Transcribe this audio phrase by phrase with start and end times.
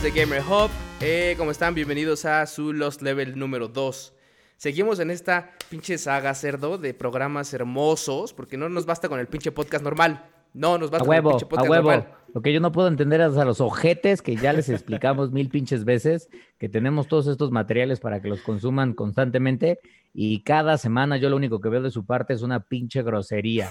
[0.00, 0.70] amigos de Gamer Hub?
[1.00, 1.74] Eh, ¿Cómo están?
[1.74, 4.14] Bienvenidos a su Lost Level número 2.
[4.56, 9.26] Seguimos en esta pinche saga cerdo de programas hermosos, porque no nos basta con el
[9.26, 10.30] pinche podcast normal.
[10.52, 11.90] No, nos basta a huevo, con el pinche podcast a huevo.
[11.90, 12.19] normal.
[12.34, 15.48] Lo que yo no puedo entender es a los ojetes que ya les explicamos mil
[15.48, 16.28] pinches veces
[16.58, 19.80] que tenemos todos estos materiales para que los consuman constantemente
[20.12, 23.70] y cada semana yo lo único que veo de su parte es una pinche grosería.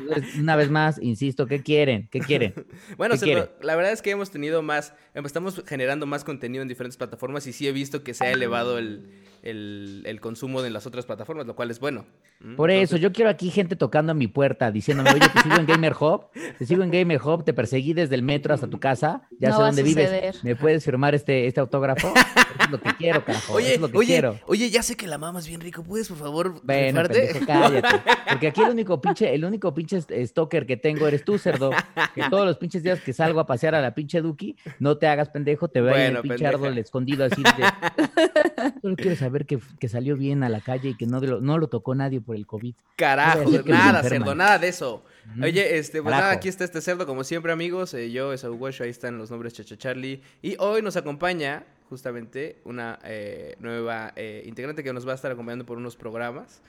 [0.00, 2.08] Entonces, una vez más, insisto, ¿qué quieren?
[2.10, 2.54] ¿Qué quieren?
[2.96, 3.50] Bueno, ¿Qué Cerdo, quieren?
[3.62, 7.52] la verdad es que hemos tenido más, estamos generando más contenido en diferentes plataformas y
[7.52, 9.08] sí he visto que se ha elevado el,
[9.42, 12.04] el- el consumo de las otras plataformas, lo cual es bueno.
[12.40, 12.54] ¿Mm?
[12.56, 15.66] Por eso, yo quiero aquí gente tocando a mi puerta, diciéndome, oye, te sigo en
[15.66, 16.26] Gamer Hub,
[16.58, 19.56] te sigo en Gamer Hub, te perseguí desde el metro hasta tu casa, ya No
[19.56, 20.44] sé dónde vives.
[20.44, 22.08] ¿me puedes firmar este, este autógrafo?
[22.08, 24.38] Eso es lo que quiero, carajo, eso Oye, es lo que oye, quiero.
[24.46, 27.88] oye, ya sé que la mamas bien rico, ¿puedes por favor Bueno, pendejo, cállate.
[28.28, 31.70] Porque aquí el único pinche, el único pinche est- stalker que tengo eres tú, cerdo.
[32.14, 35.06] Que todos los pinches días que salgo a pasear a la pinche Duki, no te
[35.06, 36.54] hagas pendejo, te veo ahí en Bueno, el pinche pendeja.
[36.66, 38.78] árbol escondido así de...
[38.82, 41.58] Solo quiero saber que, que salió bien a la calle y que no, lo- no
[41.58, 42.74] lo tocó nadie por el COVID.
[42.96, 45.04] Carajo, No nada, cerdo, nada de eso.
[45.42, 47.92] Oye, este, pues nada, aquí está este cerdo, como siempre, amigos.
[47.94, 50.22] eh, yo, Esaú Washo, ahí están los nombres Chacha Charlie.
[50.42, 55.30] Y hoy nos acompaña, justamente, una eh, nueva eh, integrante que nos va a estar
[55.30, 56.60] acompañando por unos programas.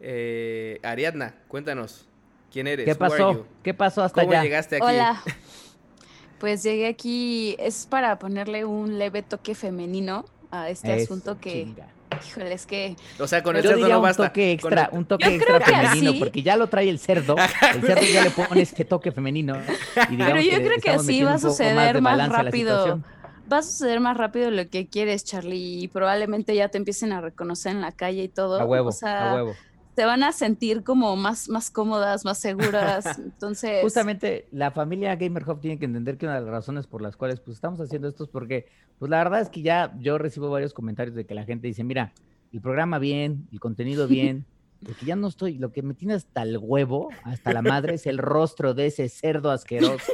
[0.00, 2.06] Eh, Ariadna, cuéntanos,
[2.52, 2.84] ¿quién eres?
[2.86, 3.46] ¿Qué pasó?
[3.62, 4.42] ¿Qué pasó hasta ¿Cómo allá?
[4.42, 4.84] llegaste aquí?
[4.86, 5.22] Hola.
[6.38, 11.86] Pues llegué aquí, es para ponerle un leve toque femenino a este asunto que, chinga.
[12.26, 14.26] Híjole, es que O sea, con el Yo cerdo diría no un basta.
[14.28, 16.66] toque Con extra, el- un toque Yo extra creo que femenino, así- porque ya lo
[16.68, 17.36] trae el cerdo.
[17.74, 19.56] El cerdo ya le pone este toque femenino.
[20.10, 23.00] Y Pero yo creo que así va a un más suceder de más rápido.
[23.52, 27.20] va a suceder más rápido lo que quieres, Charlie, y probablemente ya te empiecen a
[27.20, 28.58] reconocer en la calle y todo.
[28.60, 29.54] A huevo, o sea, a huevo.
[29.94, 33.04] Te van a sentir como más, más cómodas, más seguras.
[33.18, 37.02] Entonces, Justamente la familia Gamer Hub tiene que entender que una de las razones por
[37.02, 38.66] las cuales pues estamos haciendo esto es porque
[38.98, 41.84] pues la verdad es que ya yo recibo varios comentarios de que la gente dice,
[41.84, 42.12] mira,
[42.52, 44.46] el programa bien, el contenido bien,
[44.80, 47.94] lo que ya no estoy, lo que me tiene hasta el huevo, hasta la madre
[47.94, 50.12] es el rostro de ese cerdo asqueroso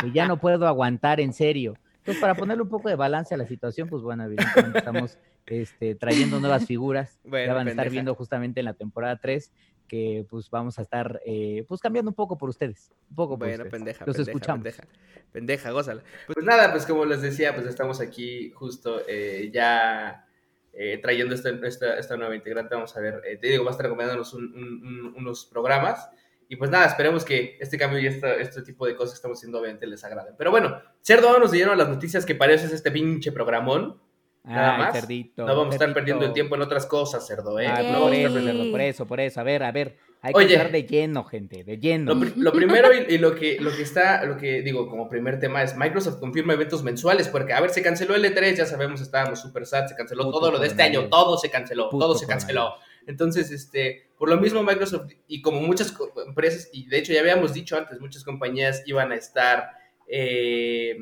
[0.00, 1.74] que ya no puedo aguantar en serio.
[2.08, 5.94] Entonces, para ponerle un poco de balance a la situación, pues bueno, evidentemente estamos este,
[5.94, 7.20] trayendo nuevas figuras.
[7.24, 9.52] Bueno, ya van a estar viendo justamente en la temporada 3
[9.88, 12.90] que pues vamos a estar eh, pues cambiando un poco por ustedes.
[13.10, 13.70] Un poco por Bueno, ustedes.
[13.72, 14.62] pendeja, Los pendeja, escuchamos.
[14.62, 14.84] pendeja.
[15.32, 16.02] Pendeja, gózala.
[16.26, 20.26] Pues nada, pues como les decía, pues estamos aquí justo eh, ya
[20.74, 22.74] eh, trayendo esta, esta, esta nueva integrante.
[22.74, 26.08] Vamos a ver, eh, te digo, va a estar acompañándonos un- un- un- unos programas.
[26.48, 29.38] Y pues nada, esperemos que este cambio y esta- este tipo de cosas que estamos
[29.38, 30.34] haciendo obviamente les agraden.
[30.38, 34.00] Pero bueno, Cerdo nos dieron las noticias que pareces este pinche programón.
[34.44, 34.94] Nada Ay, más.
[34.94, 37.66] cerdito, No vamos a estar perdiendo el tiempo en otras cosas, Cerdo, ¿eh?
[37.66, 39.40] Ay, No por vamos a estar eso, cerdo, por eso, por eso.
[39.40, 39.96] A ver, a ver.
[40.22, 40.46] Hay Oye.
[40.48, 42.14] que entrar de lleno, gente, de lleno.
[42.14, 45.08] Lo, pri- lo primero y, y lo que lo que está, lo que digo como
[45.08, 48.66] primer tema es Microsoft confirma eventos mensuales, porque a ver, se canceló el E3, ya
[48.66, 51.88] sabemos, estábamos super sad, se canceló Puto todo lo de este año, todo se canceló,
[51.90, 52.74] Puto todo se canceló.
[53.08, 55.92] Entonces, este, por lo mismo Microsoft y como muchas
[56.26, 59.70] empresas, y de hecho ya habíamos dicho antes, muchas compañías iban a estar,
[60.06, 60.96] eh,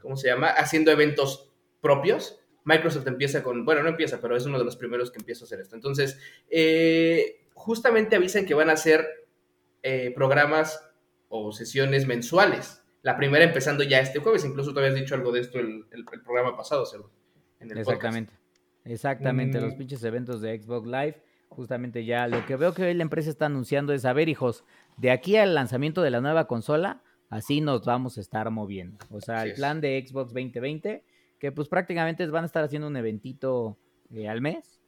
[0.00, 0.48] ¿cómo se llama?
[0.48, 2.40] Haciendo eventos propios.
[2.64, 5.46] Microsoft empieza con, bueno, no empieza, pero es uno de los primeros que empieza a
[5.46, 5.76] hacer esto.
[5.76, 6.18] Entonces,
[6.48, 9.06] eh, justamente avisan que van a hacer
[9.82, 10.80] eh, programas
[11.28, 12.82] o sesiones mensuales.
[13.02, 16.04] La primera empezando ya este jueves, incluso tú habías dicho algo de esto el, el-
[16.12, 17.10] el programa pasado, Cerdo,
[17.58, 17.88] en el podcast.
[17.88, 18.32] Exactamente.
[18.84, 19.62] Exactamente, Mm.
[19.64, 21.22] los pinches eventos de Xbox Live.
[21.54, 24.64] Justamente ya lo que veo que hoy la empresa está anunciando es, a ver, hijos,
[24.96, 28.98] de aquí al lanzamiento de la nueva consola, así nos vamos a estar moviendo.
[29.10, 29.58] O sea, Así el es.
[29.58, 31.04] plan de Xbox 2020,
[31.38, 33.76] que pues prácticamente van a estar haciendo un eventito
[34.10, 34.78] eh, al mes.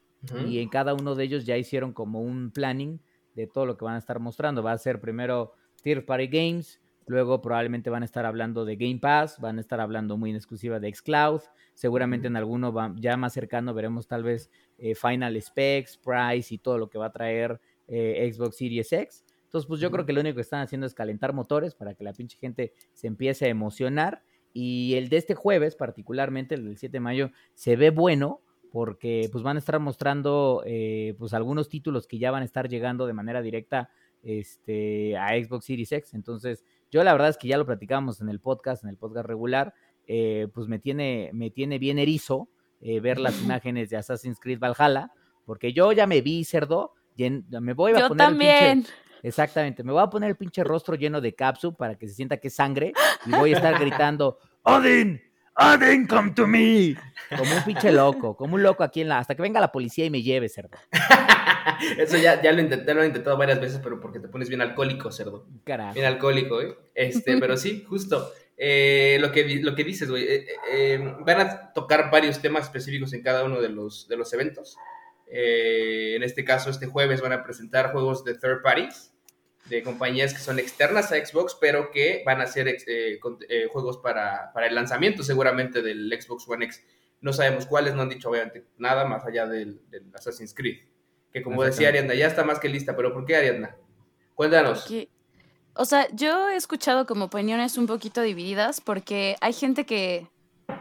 [0.47, 2.98] Y en cada uno de ellos ya hicieron como un planning
[3.34, 4.62] de todo lo que van a estar mostrando.
[4.62, 5.52] Va a ser primero
[5.82, 9.81] Third Party Games, luego probablemente van a estar hablando de Game Pass, van a estar
[9.81, 11.41] hablando muy en exclusiva de Xcloud,
[11.75, 16.58] seguramente en alguno va- ya más cercano veremos tal vez eh, Final Specs, Price y
[16.58, 19.25] todo lo que va a traer eh, Xbox Series X.
[19.44, 22.02] Entonces, pues yo creo que lo único que están haciendo es calentar motores para que
[22.02, 24.23] la pinche gente se empiece a emocionar.
[24.52, 28.40] Y el de este jueves, particularmente el del 7 de mayo, se ve bueno
[28.73, 32.69] porque pues van a estar mostrando eh, pues algunos títulos que ya van a estar
[32.69, 33.90] llegando de manera directa
[34.23, 36.14] este, a Xbox Series X.
[36.14, 36.64] Entonces,
[36.94, 39.75] yo la verdad es que ya lo platicamos en el podcast, en el podcast regular,
[40.06, 42.49] eh, pues me tiene, me tiene bien erizo
[42.81, 45.11] eh, ver las imágenes de Assassin's Creed Valhalla,
[45.44, 48.49] porque yo ya me vi, cerdo, y en- me voy a yo poner el pinche-
[48.58, 48.87] también.
[49.25, 52.37] Exactamente, me voy a poner el pinche rostro lleno de capsu para que se sienta
[52.37, 52.93] que es sangre
[53.26, 55.20] y voy a estar gritando, Odin,
[55.56, 56.97] Odin, come to me.
[57.37, 60.05] Como un pinche loco, como un loco aquí en la, hasta que venga la policía
[60.05, 60.77] y me lleve, cerdo.
[61.99, 64.61] Eso ya, ya lo intenté, lo he intentado varias veces, pero porque te pones bien
[64.61, 65.47] alcohólico, cerdo.
[65.65, 65.95] Carajo.
[65.95, 66.77] Bien alcohólico, ¿eh?
[66.95, 68.33] Este, pero sí, justo.
[68.56, 73.12] eh, lo, que, lo que dices, güey, eh, eh, van a tocar varios temas específicos
[73.12, 74.77] en cada uno de los, de los eventos.
[75.27, 79.13] en este caso, este jueves van a presentar juegos de third parties,
[79.66, 82.76] de compañías que son externas a Xbox, pero que van a ser
[83.72, 86.82] juegos para, para, el lanzamiento seguramente del Xbox One X.
[87.20, 89.81] No sabemos cuáles, no han dicho obviamente nada más allá del,
[90.14, 90.81] Assassin's Creed.
[91.32, 93.76] Que como decía Ariadna, ya está más que lista, pero ¿por qué Ariadna?
[94.34, 94.87] Cuéntanos.
[95.75, 100.28] O sea, yo he escuchado como opiniones un poquito divididas porque hay gente que,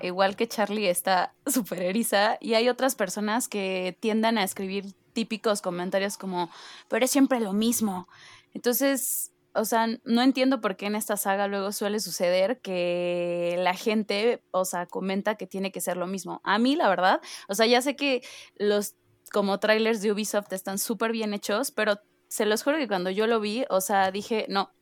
[0.01, 5.61] igual que Charlie, está súper eriza y hay otras personas que tiendan a escribir típicos
[5.61, 6.51] comentarios como,
[6.89, 8.07] pero es siempre lo mismo.
[8.53, 13.73] Entonces, o sea, no entiendo por qué en esta saga luego suele suceder que la
[13.75, 16.41] gente, o sea, comenta que tiene que ser lo mismo.
[16.43, 18.21] A mí, la verdad, o sea, ya sé que
[18.55, 18.95] los
[19.31, 23.27] como trailers de Ubisoft están súper bien hechos, pero se los juro que cuando yo
[23.27, 24.73] lo vi, o sea, dije, no,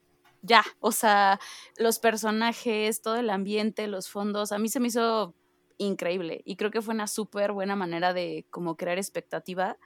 [0.41, 1.39] ya, o sea,
[1.77, 5.35] los personajes, todo el ambiente, los fondos, a mí se me hizo
[5.77, 9.77] increíble y creo que fue una súper buena manera de como crear expectativa.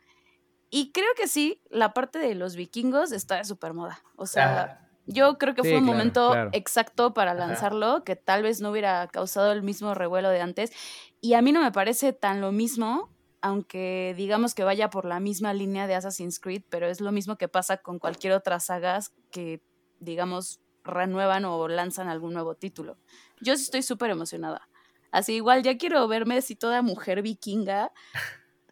[0.76, 4.04] Y creo que sí, la parte de los vikingos está de súper moda.
[4.18, 8.72] O sea, yo creo que fue un momento exacto para lanzarlo, que tal vez no
[8.72, 10.74] hubiera causado el mismo revuelo de antes.
[11.22, 15.22] Y a mí no me parece tan lo mismo, aunque digamos que vaya por la
[15.22, 19.14] misma línea de Assassin's Creed, pero es lo mismo que pasa con cualquier otra sagas
[19.32, 19.62] que
[20.00, 22.98] digamos, renuevan o lanzan algún nuevo título.
[23.40, 24.68] Yo sí estoy súper emocionada.
[25.12, 27.94] Así igual ya quiero verme así toda mujer vikinga,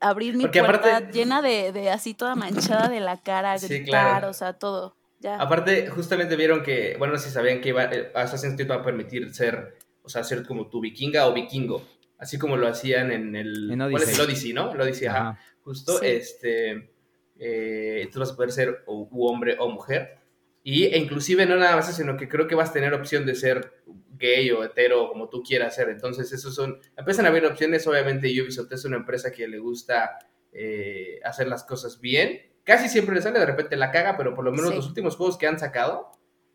[0.04, 4.96] abrir mi puerta llena de, así toda manchada de la cara, gritar, o sea, todo.
[5.20, 5.38] Ya.
[5.38, 9.34] Aparte, justamente vieron que, bueno, si sabían que iba, eh, Assassin's Creed va a permitir
[9.34, 11.82] ser, o sea, ser como tu vikinga o vikingo,
[12.18, 14.14] así como lo hacían en el, en Odyssey.
[14.16, 14.74] el Odyssey, ¿no?
[14.74, 15.40] El Odyssey, ajá.
[15.64, 16.94] Justo, este,
[17.40, 20.18] eh, tú vas a poder ser o, hombre o mujer
[20.64, 23.36] y e inclusive no nada más sino que creo que vas a tener opción de
[23.36, 23.82] ser
[24.24, 25.90] gay o hetero, como tú quieras ser.
[25.90, 27.86] Entonces, esos son, empiezan a haber opciones.
[27.86, 30.18] Obviamente, Ubisoft es una empresa que le gusta
[30.54, 32.42] eh, hacer las cosas bien.
[32.64, 35.38] Casi siempre le sale, de repente la caga, pero por lo menos los últimos juegos
[35.38, 36.12] que han sacado,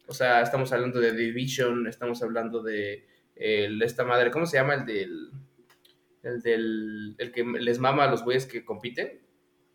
[0.06, 3.06] o sea, estamos hablando de Division, estamos hablando de
[3.36, 4.74] esta madre, ¿cómo se llama?
[4.74, 5.30] El del,
[6.22, 9.20] el del, el que les mama a los güeyes que compiten.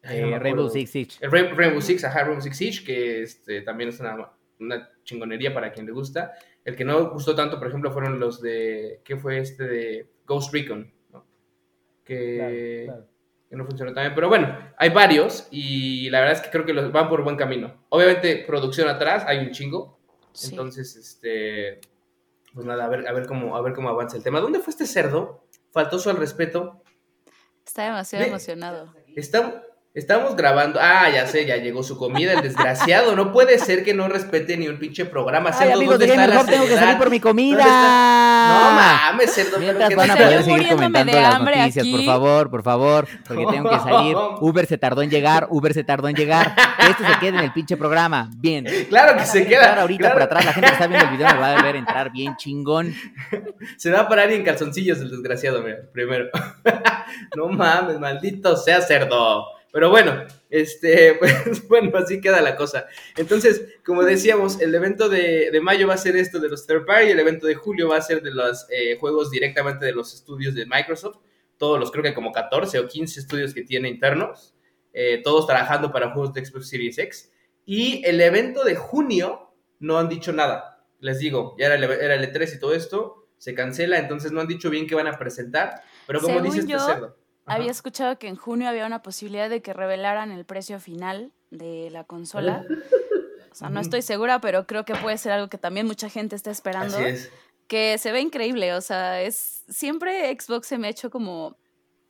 [0.04, 1.18] Eh, Rainbow Six Siege.
[1.22, 5.72] El Rainbow Six, ajá, Rainbow Six Siege, que este, también es una, una, chingonería para
[5.72, 6.34] quien le gusta.
[6.66, 10.54] El que no gustó tanto, por ejemplo, fueron los de, ¿qué fue este de Ghost
[10.54, 10.92] Recon?
[11.12, 11.26] ¿no?
[12.04, 12.90] Que,
[13.50, 14.16] que, no funcionó también.
[14.16, 17.36] Pero bueno, hay varios y la verdad es que creo que los van por buen
[17.36, 17.84] camino.
[17.90, 20.00] Obviamente, producción atrás, hay un chingo.
[20.44, 21.82] Entonces, este,
[22.54, 24.40] pues nada, a ver, a ver cómo, a ver cómo avanza el tema.
[24.40, 25.46] ¿Dónde fue este cerdo?
[25.72, 26.82] Faltó su al respeto.
[27.66, 28.94] Está demasiado emocionado.
[29.16, 29.64] Está,
[29.96, 30.80] Estamos grabando.
[30.82, 33.16] Ah, ya sé, ya llegó su comida, el desgraciado.
[33.16, 35.52] No puede ser que no respete ni un pinche programa.
[35.54, 37.64] Ay, amigos, de mejor tengo que salir por mi comida.
[37.64, 39.60] No mames, cerdo.
[39.60, 43.80] Mientras van a poder seguir comentando las noticias, por favor, por favor, porque tengo que
[43.80, 44.18] salir.
[44.42, 46.56] Uber se tardó en llegar, Uber se tardó en llegar.
[46.56, 48.32] Que esto se quede en el pinche programa.
[48.38, 48.66] Bien.
[48.90, 49.80] Claro que se queda.
[49.80, 52.12] ahorita por atrás, la gente que está viendo el video me va a ver entrar
[52.12, 52.96] bien chingón.
[53.78, 56.30] Se va a parar y en calzoncillos el desgraciado, mira, primero.
[57.36, 59.46] No mames, maldito sea cerdo.
[59.74, 62.86] Pero bueno, este, pues, bueno, así queda la cosa.
[63.18, 67.10] Entonces, como decíamos, el evento de, mayo va a ser esto de los third party,
[67.10, 70.54] el evento de julio va a ser de los eh, juegos directamente de los estudios
[70.54, 71.18] de Microsoft,
[71.58, 74.54] todos los creo que como 14 o 15 estudios que tiene internos,
[74.94, 77.32] eh, todos trabajando para juegos de Xbox Series X.
[77.66, 80.86] Y el evento de junio no han dicho nada.
[81.00, 84.40] Les digo, ya era el, era el E3 y todo esto, se cancela, entonces no
[84.40, 88.28] han dicho bien qué van a presentar, pero como dice este cerdo había escuchado que
[88.28, 92.66] en junio había una posibilidad de que revelaran el precio final de la consola.
[93.52, 96.36] O sea, no estoy segura, pero creo que puede ser algo que también mucha gente
[96.36, 96.98] está esperando.
[96.98, 97.32] Así es.
[97.68, 101.58] Que se ve increíble, o sea, es siempre Xbox se me ha hecho como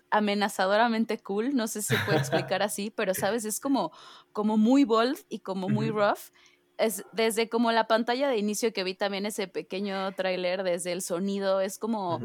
[0.09, 3.91] amenazadoramente cool, no sé si se puede explicar así, pero sabes, es como,
[4.31, 6.31] como muy bold y como muy rough.
[6.77, 11.01] Es desde como la pantalla de inicio que vi también ese pequeño tráiler, desde el
[11.01, 12.19] sonido, es como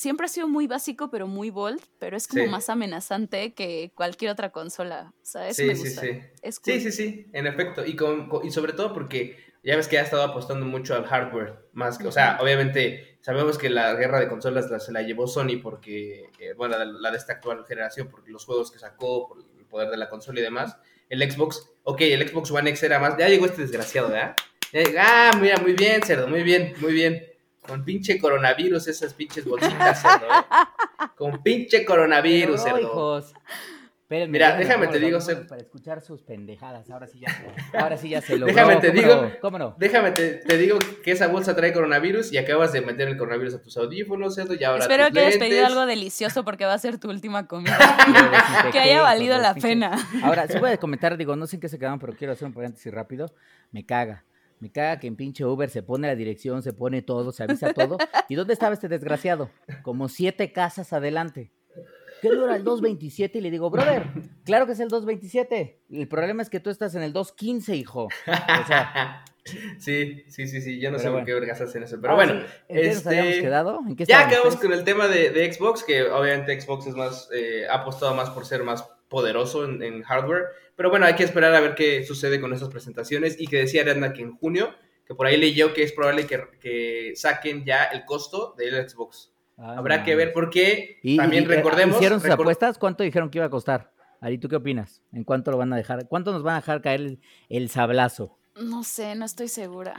[0.00, 4.30] siempre ha sido muy básico, pero muy bold, pero es como más amenazante que cualquier
[4.30, 5.12] otra consola.
[5.22, 6.00] O sea, eso me gusta.
[6.00, 6.08] Sí,
[6.42, 6.50] sí.
[6.62, 7.84] sí, sí, sí, en efecto.
[7.84, 11.68] Y, con, y sobre todo porque ya ves que ha estado apostando mucho al hardware,
[11.74, 15.26] más que, o sea, obviamente sabemos que la guerra de consolas la, se la llevó
[15.26, 19.38] Sony porque, eh, bueno, la, de esta actual generación, porque los juegos que sacó, por
[19.58, 20.78] el poder de la consola y demás.
[21.10, 24.34] El Xbox, ok, el Xbox One X era más, ya llegó este desgraciado, ¿verdad?
[24.98, 27.29] Ah, mira, muy bien, cerdo, muy bien, muy bien.
[27.66, 30.26] Con pinche coronavirus, esas pinches bolsitas, cerdo.
[30.26, 31.06] ¿eh?
[31.16, 33.22] Con pinche coronavirus, cerdo.
[34.10, 36.90] Mira, déjame te digo, para escuchar sus pendejadas.
[36.90, 38.52] Ahora sí ya, ahora sí ya se logró.
[38.52, 39.76] Déjame te digo, ¿cómo no?
[39.78, 43.62] Déjame te, digo que esa bolsa trae coronavirus y acabas de meter el coronavirus a
[43.62, 44.54] tus audífonos, ¿cierto?
[44.54, 47.78] Y ahora Espero que hayas pedido algo delicioso porque va a ser tu última comida.
[48.72, 49.96] que haya valido la pena.
[50.24, 52.52] Ahora, se puede comentar, digo, no sé en qué se quedaron, pero quiero hacer un
[52.52, 53.32] paréntesis rápido.
[53.70, 54.24] Me caga.
[54.60, 57.72] Me caga que en pinche Uber se pone la dirección, se pone todo, se avisa
[57.72, 57.96] todo.
[58.28, 59.50] ¿Y dónde estaba este desgraciado?
[59.82, 61.50] Como siete casas adelante.
[62.20, 63.38] ¿qué dura el 227?
[63.38, 64.04] Y le digo, brother,
[64.44, 65.80] claro que es el 227.
[65.90, 68.04] El problema es que tú estás en el 215, hijo.
[68.04, 69.24] O sea.
[69.78, 72.44] Sí, sí, sí, sí, yo no sé por qué vergas hacen eso, pero bueno.
[72.68, 73.80] ¿En qué nos habíamos este, quedado?
[73.88, 77.66] ¿En qué ya quedamos con el tema de, Xbox, que obviamente Xbox es más, eh,
[77.68, 80.44] ha apostado más por ser más poderoso en, hardware,
[80.76, 83.82] pero bueno, hay que esperar a ver qué sucede con esas presentaciones y que decía
[83.82, 84.74] Ariadna que en junio,
[85.04, 89.34] que por ahí leyó que es probable que, que saquen ya el costo del Xbox.
[89.58, 90.98] Ah, Habrá que ver por qué.
[91.02, 91.96] Y, También eh, recordemos.
[91.96, 92.78] ¿Hicieron sus apuestas?
[92.78, 93.92] ¿Cuánto dijeron que iba a costar?
[94.20, 95.02] Ari, ¿tú qué opinas?
[95.12, 96.06] ¿En cuánto lo van a dejar?
[96.08, 98.38] ¿Cuánto nos van a dejar caer el, sablazo?
[98.54, 99.94] No sé, no estoy segura.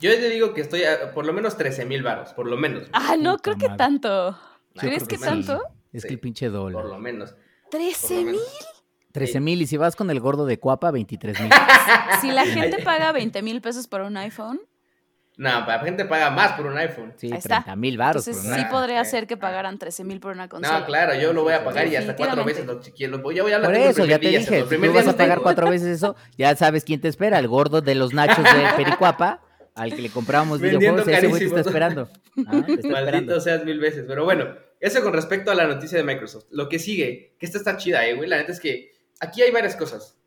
[0.00, 2.88] Yo te digo que estoy a por lo menos 13 mil baros, por lo menos.
[2.92, 4.36] Ah, no, creo que tanto.
[4.74, 5.62] ¿Crees que, tanto?
[5.92, 6.82] Es que el pinche dólar.
[6.82, 7.34] Por lo menos.
[7.70, 8.40] ¿13 mil?
[9.12, 11.50] 13 mil y si vas con el gordo de Cuapa, 23 mil.
[12.20, 14.60] si la gente paga 20 mil pesos por un iPhone,
[15.38, 17.12] no, la gente paga más por un iPhone.
[17.16, 18.26] Sí, 30 mil baros.
[18.26, 20.80] Entonces sí podría ser que pagaran 13 mil por una consola.
[20.80, 23.18] No, claro, yo lo voy a pagar y hasta cuatro veces lo quiero.
[23.18, 25.88] Voy, voy a por eso, ya te dije, si tú vas a pagar cuatro veces
[25.88, 29.42] eso, ya sabes quién te espera, el gordo de los nachos de Pericuapa,
[29.74, 32.08] al que le compramos videojuegos, ese güey te está esperando.
[32.46, 34.46] Ah, Maldito seas mil veces, pero bueno,
[34.80, 36.46] eso con respecto a la noticia de Microsoft.
[36.50, 39.50] Lo que sigue, que esta está chida, eh, güey, la neta es que aquí hay
[39.50, 40.18] varias cosas.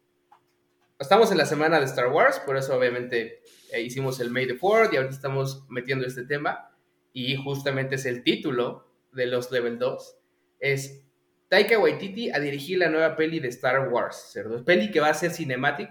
[0.97, 3.41] Estamos en la semana de Star Wars, por eso obviamente
[3.71, 6.71] eh, hicimos el May the Fourth y ahorita estamos metiendo este tema
[7.13, 10.17] y justamente es el título de los Level 2.
[10.59, 11.05] Es
[11.47, 14.63] Taika Waititi a dirigir la nueva peli de Star Wars, ¿cierto?
[14.65, 15.89] Peli que va a ser cinematic,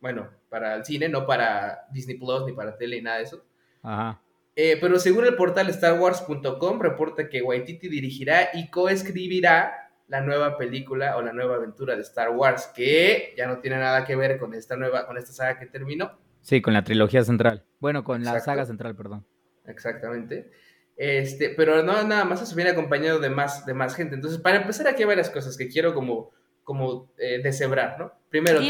[0.00, 3.44] bueno, para el cine, no para Disney Plus ni para tele ni nada de eso.
[3.82, 4.20] Ajá.
[4.54, 11.16] Eh, pero según el portal StarWars.com reporta que Waititi dirigirá y coescribirá la nueva película
[11.16, 14.52] o la nueva aventura de Star Wars, que ya no tiene nada que ver con
[14.52, 17.64] esta nueva, con esta saga que terminó, Sí, con la trilogía central.
[17.78, 19.24] Bueno, con la saga central, perdón.
[19.66, 20.50] Exactamente.
[20.96, 24.16] Este, pero no nada más eso viene acompañado de más, de más gente.
[24.16, 26.30] Entonces, para empezar, aquí hay varias cosas que quiero como,
[26.64, 28.12] como eh, deshebrar, ¿no?
[28.28, 28.60] Primero,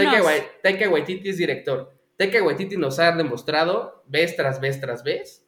[0.63, 1.93] Taika, Waititi es director.
[2.17, 5.42] Taika Waititi nos ha demostrado, vez tras vez tras vez,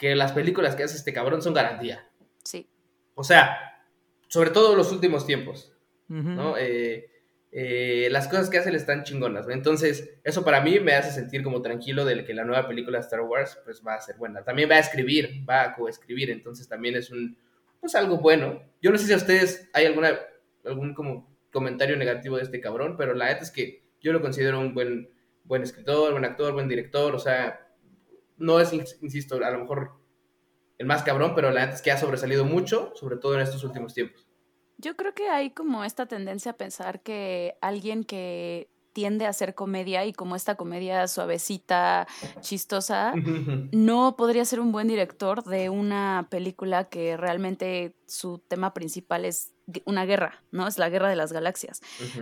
[0.00, 2.08] que las películas que hace este cabrón son garantía.
[2.42, 2.66] Sí.
[3.14, 3.84] O sea,
[4.28, 5.76] sobre todo los últimos tiempos,
[6.08, 6.56] ¿no?
[6.56, 7.10] Eh,
[7.52, 11.42] eh, las cosas que hace le están chingonas, Entonces, eso para mí me hace sentir
[11.42, 14.42] como tranquilo de que la nueva película de Star Wars pues va a ser buena.
[14.42, 17.36] También va a escribir, va a coescribir, entonces también es un,
[17.78, 18.62] pues algo bueno.
[18.80, 20.18] Yo no sé si a ustedes hay alguna,
[20.64, 24.60] algún como comentario negativo de este cabrón, pero la neta es que yo lo considero
[24.60, 25.10] un buen,
[25.44, 27.66] buen escritor, buen actor, buen director, o sea,
[28.40, 29.92] no es, insisto, a lo mejor
[30.78, 33.62] el más cabrón, pero la neta es que ha sobresalido mucho, sobre todo en estos
[33.62, 34.26] últimos tiempos.
[34.78, 39.54] Yo creo que hay como esta tendencia a pensar que alguien que tiende a hacer
[39.54, 42.08] comedia y como esta comedia suavecita,
[42.40, 43.12] chistosa,
[43.72, 49.52] no podría ser un buen director de una película que realmente su tema principal es
[49.84, 50.66] una guerra, ¿no?
[50.66, 51.80] Es la guerra de las galaxias.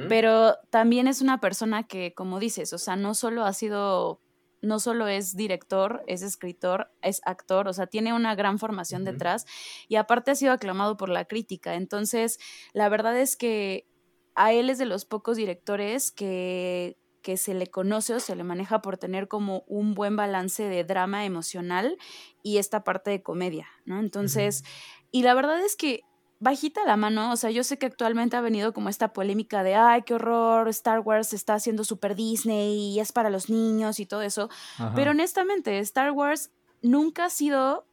[0.09, 4.21] Pero también es una persona que, como dices, o sea, no solo ha sido
[4.61, 9.47] no solo es director, es escritor, es actor, o sea, tiene una gran formación detrás
[9.89, 11.75] y aparte ha sido aclamado por la crítica.
[11.75, 12.39] Entonces,
[12.73, 13.87] la verdad es que
[14.35, 18.45] a él es de los pocos directores que, que se le conoce o se le
[18.45, 21.97] maneja por tener como un buen balance de drama emocional
[22.43, 24.01] y esta parte de comedia, ¿no?
[24.01, 24.65] Entonces,
[25.11, 26.03] y la verdad es que
[26.41, 29.75] bajita la mano, o sea, yo sé que actualmente ha venido como esta polémica de,
[29.75, 34.07] ay, qué horror, Star Wars está haciendo super Disney y es para los niños y
[34.07, 34.49] todo eso,
[34.95, 37.85] pero honestamente, Star Wars nunca ha sido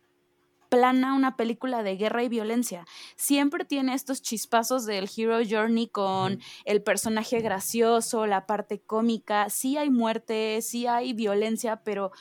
[0.70, 2.86] plana una película de guerra y violencia.
[3.16, 9.78] Siempre tiene estos chispazos del Hero Journey con el personaje gracioso, la parte cómica, sí
[9.78, 12.12] hay muerte, sí hay violencia, pero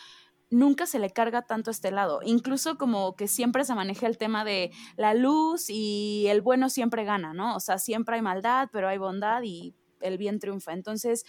[0.55, 2.21] nunca se le carga tanto este lado.
[2.25, 7.05] Incluso como que siempre se maneja el tema de la luz y el bueno siempre
[7.05, 7.57] gana, ¿no?
[7.57, 10.73] O sea, siempre hay maldad, pero hay bondad y el bien triunfa.
[10.73, 11.25] Entonces,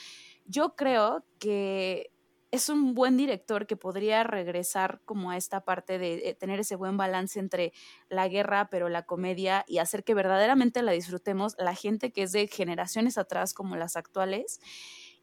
[0.46, 2.12] yo creo que
[2.52, 6.76] es un buen director que podría regresar como a esta parte de, eh, tener ese
[6.76, 7.74] buen balance entre
[8.10, 12.32] la guerra, pero la comedia y hacer que verdaderamente la disfrutemos la gente que es
[12.32, 14.60] de generaciones atrás como las actuales.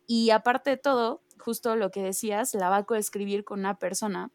[0.07, 4.31] Y aparte de todo, justo lo que decías, la va a coescribir con una persona,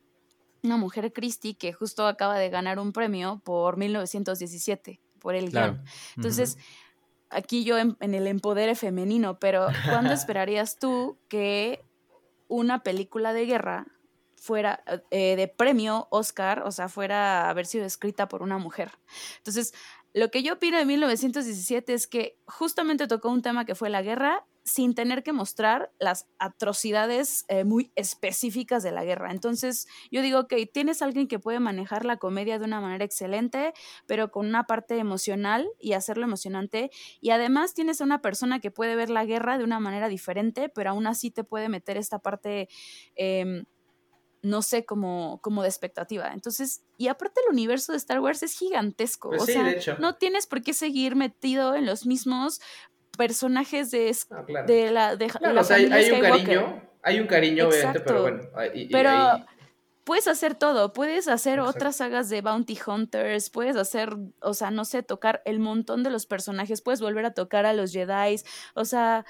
[0.63, 5.83] una mujer Christie, que justo acaba de ganar un premio por 1917, por el guion.
[6.15, 6.57] Entonces,
[7.29, 11.83] aquí yo en, en el empodere femenino, pero ¿cuándo esperarías tú que
[12.47, 13.87] una película de guerra
[14.35, 18.91] fuera eh, de premio Oscar, o sea, fuera a haber sido escrita por una mujer?
[19.37, 19.73] Entonces,
[20.13, 24.01] lo que yo opino de 1917 es que justamente tocó un tema que fue la
[24.01, 29.31] guerra sin tener que mostrar las atrocidades eh, muy específicas de la guerra.
[29.31, 33.73] Entonces, yo digo, que tienes alguien que puede manejar la comedia de una manera excelente,
[34.07, 36.91] pero con una parte emocional y hacerlo emocionante.
[37.21, 40.67] Y además tienes a una persona que puede ver la guerra de una manera diferente,
[40.67, 42.67] pero aún así te puede meter esta parte...
[43.15, 43.63] Em,
[44.43, 46.31] no sé, como, como de expectativa.
[46.31, 49.29] Entonces, y aparte el universo de Star Wars es gigantesco.
[49.29, 49.97] Pues o sí, sea, de hecho.
[49.99, 52.61] no tienes por qué seguir metido en los mismos
[53.17, 54.67] personajes de, No, claro.
[54.67, 58.21] de la, de No, la o sea, hay, un cariño, hay un cariño, obviamente, pero
[58.21, 58.37] bueno.
[58.43, 58.77] Exacto.
[58.77, 59.43] y- y Pero ahí-
[60.03, 61.77] puedes hacer todo, puedes hacer Exacto.
[61.77, 66.09] otras sagas de Bounty Hunters, puedes hacer, o sea, no sé, tocar el montón de
[66.09, 68.37] los personajes, puedes volver a tocar a los Jedi,
[68.73, 69.25] o sea,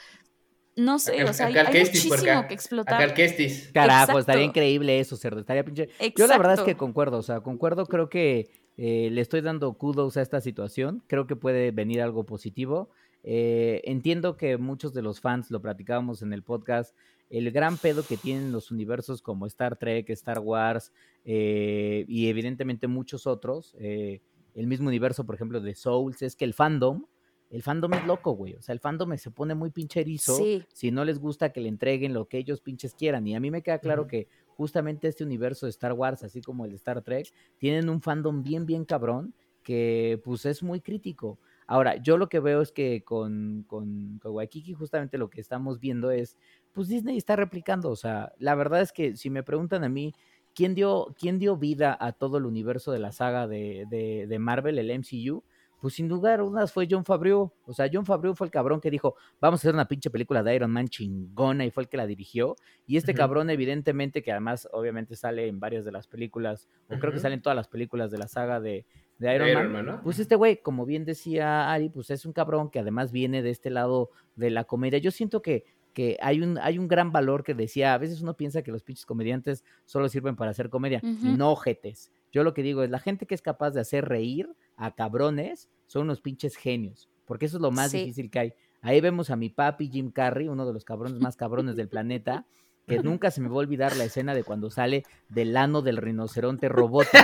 [0.75, 3.01] no sé, o sea, hay, hay muchísimo que explotar.
[3.01, 3.71] el Kestis.
[3.73, 4.19] Carajo, Exacto.
[4.19, 5.39] estaría increíble eso, cerdo.
[5.39, 5.89] Estaría pinche.
[6.15, 9.73] Yo la verdad es que concuerdo, o sea, concuerdo, creo que eh, le estoy dando
[9.73, 11.01] kudos a esta situación.
[11.07, 12.91] Creo que puede venir algo positivo.
[13.23, 16.95] Eh, entiendo que muchos de los fans, lo platicábamos en el podcast,
[17.29, 20.93] el gran pedo que tienen los universos como Star Trek, Star Wars
[21.25, 24.21] eh, y evidentemente muchos otros, eh,
[24.53, 27.05] el mismo universo, por ejemplo, de Souls, es que el fandom,
[27.49, 28.55] el fandom es loco, güey.
[28.55, 30.63] O sea, el fandom se pone muy pinche erizo Sí.
[30.73, 33.27] si no les gusta que le entreguen lo que ellos pinches quieran.
[33.27, 36.65] Y a mí me queda claro que justamente este universo de Star Wars, así como
[36.65, 39.33] el de Star Trek, tienen un fandom bien, bien cabrón
[39.63, 41.39] que pues es muy crítico.
[41.67, 45.79] Ahora, yo lo que veo es que con, con, con Waikiki justamente lo que estamos
[45.79, 46.37] viendo es,
[46.71, 50.13] pues Disney está replicando, o sea, la verdad es que si me preguntan a mí,
[50.55, 54.39] ¿quién dio, quién dio vida a todo el universo de la saga de, de, de
[54.39, 55.43] Marvel, el MCU?
[55.79, 57.53] Pues sin lugar a dudas fue John Favreau.
[57.65, 60.41] O sea, John Favreau fue el cabrón que dijo, vamos a hacer una pinche película
[60.41, 62.55] de Iron Man chingona y fue el que la dirigió.
[62.87, 67.11] Y este cabrón, evidentemente, que además obviamente sale en varias de las películas, o creo
[67.13, 67.23] que Ujú.
[67.23, 68.87] salen todas las películas de la saga de,
[69.19, 69.85] de de Iron, Iron Man.
[69.85, 70.01] Man, ¿no?
[70.03, 73.49] Pues este güey, como bien decía Ari, pues es un cabrón que además viene de
[73.49, 74.99] este lado de la comedia.
[74.99, 78.35] Yo siento que, que hay, un, hay un gran valor que decía, a veces uno
[78.35, 80.99] piensa que los pinches comediantes solo sirven para hacer comedia.
[81.03, 81.37] Y Ujú.
[81.37, 82.11] no, jetes.
[82.31, 85.69] Yo lo que digo es, la gente que es capaz de hacer reír a cabrones
[85.87, 87.99] son unos pinches genios, porque eso es lo más Sí.
[87.99, 88.53] difícil que hay.
[88.81, 92.45] Ahí vemos a mi papi Jim Carrey, uno de los cabrones más cabrones del planeta,
[92.87, 95.97] que nunca se me va a olvidar la escena de cuando sale del ano del
[95.97, 97.17] rinoceronte robótico.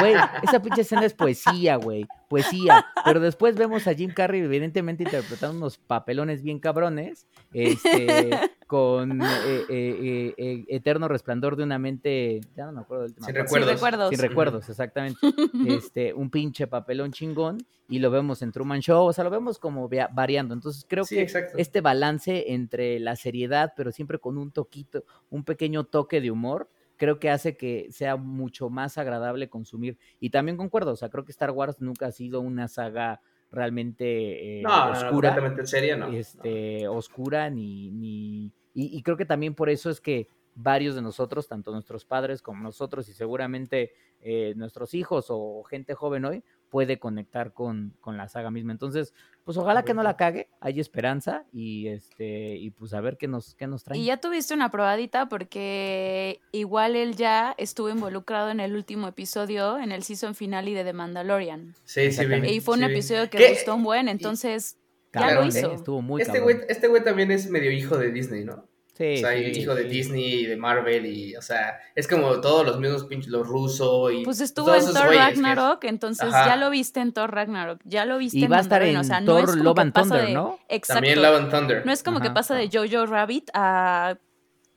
[0.00, 2.86] Güey, esa pinche escena es poesía, güey, poesía.
[3.04, 8.30] Pero después vemos a Jim Carrey evidentemente interpretando unos papelones bien cabrones, este,
[8.70, 13.14] con eh, eh, eh, eh, Eterno Resplandor de una mente, ya no me acuerdo del
[13.14, 13.26] tema.
[13.26, 14.10] Sin Sin recuerdos.
[14.10, 15.18] Sin recuerdos, exactamente.
[15.66, 19.58] Este, un pinche papelón chingón y lo vemos en Truman Show, o sea, lo vemos
[19.58, 20.54] como variando.
[20.54, 21.58] Entonces creo Sí, que exacto.
[21.58, 26.70] este balance entre la seriedad, pero siempre con un toquito, un pequeño toque de humor,
[26.96, 29.98] creo que hace que sea mucho más agradable consumir.
[30.20, 34.60] Y también concuerdo, o sea, creo que Star Wars nunca ha sido una saga realmente
[34.60, 36.06] eh, No, no, no, oscura completamente seria, no.
[36.12, 41.02] este, oscura ni, ni y, y creo que también por eso es que varios de
[41.02, 46.44] nosotros, tanto nuestros padres como nosotros y seguramente eh, nuestros hijos o gente joven hoy,
[46.68, 48.72] puede conectar con, con la saga misma.
[48.72, 49.12] Entonces,
[49.44, 53.26] pues ojalá que no la cague, hay esperanza y este y pues a ver qué
[53.26, 54.00] nos qué nos traen.
[54.00, 59.78] Y ya tuviste una probadita porque igual él ya estuvo involucrado en el último episodio,
[59.78, 61.74] en el season finale de The Mandalorian.
[61.84, 62.00] Sí, sí.
[62.02, 62.52] Exactamente.
[62.52, 63.50] Y fue un sí episodio que ¿Qué?
[63.50, 64.76] gustó un buen, entonces
[65.12, 65.74] ya Cabrón, lo ¿eh?
[65.74, 68.66] Estuvo muy Este güey, este güey también es medio hijo de Disney, ¿no?
[68.94, 69.84] Sí, o sea, sí, hijo de.
[69.84, 74.12] Disney y de Marvel y, o sea, es como todos los mismos pinches, los rusos
[74.12, 74.24] y...
[74.24, 76.44] Pues estuvo todos en Thor güeyes Ragnarok, entonces Ajá.
[76.48, 78.98] ya lo viste en Thor Ragnarok, ya lo viste Y en va a estar en
[78.98, 80.58] o sea, no Thor es como Love and Thunder, de- ¿no?
[80.68, 80.94] Exacto.
[81.00, 81.86] También Love and Thunder.
[81.86, 84.18] No es como que pasa de Jojo Rabbit a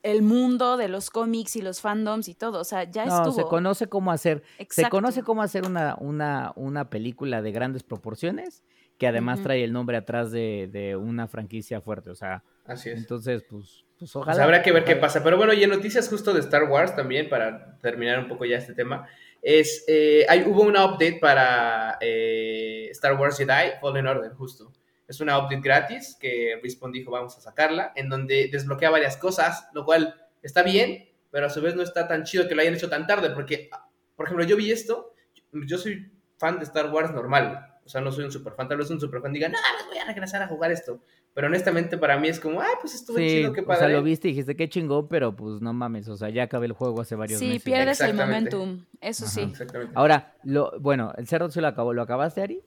[0.04, 3.34] el mundo de los cómics y los fandoms y todo, o sea, ya No, estuvo.
[3.34, 8.64] se conoce cómo hacer Se conoce cómo hacer una, una, una película de grandes proporciones
[9.04, 12.10] que además trae el nombre atrás de, de una franquicia fuerte.
[12.10, 13.00] O sea, Así es.
[13.00, 14.44] entonces, pues, pues Pues ojalá.
[14.44, 15.22] habrá que ver qué pasa.
[15.24, 18.58] Pero bueno, y en noticias justo de Star Wars también, para terminar un poco ya
[18.58, 19.08] este tema,
[19.42, 24.72] es, eh, hay, hubo una update para eh, Star Wars Jedi Fallen Order, justo.
[25.06, 29.68] Es una update gratis que Respawn dijo vamos a sacarla, en donde desbloquea varias cosas,
[29.74, 32.74] lo cual está bien, pero a su vez no está tan chido que lo hayan
[32.76, 33.70] hecho tan tarde, porque,
[34.16, 35.14] por ejemplo, yo vi esto,
[35.52, 38.78] yo soy fan de Star Wars normal, o sea, no soy un super fan, tal
[38.78, 41.02] vez un super fan diga, no, no voy a regresar a jugar esto,
[41.34, 43.80] pero honestamente para mí es como, ay, pues estuvo Sí, chido, qué o padre.
[43.80, 46.66] sea, lo viste y dijiste qué chingón, pero pues no mames, o sea, ya acabé
[46.68, 47.64] el juego hace varios Sí, meses.
[47.64, 49.34] pierdes el momentum, eso Ajá.
[49.34, 49.42] sí.
[49.42, 49.94] Exactamente.
[49.96, 51.94] Ahora, lo, bueno, el cerdo se lo acabó.
[51.94, 52.62] ¿Lo acabaste, Ari?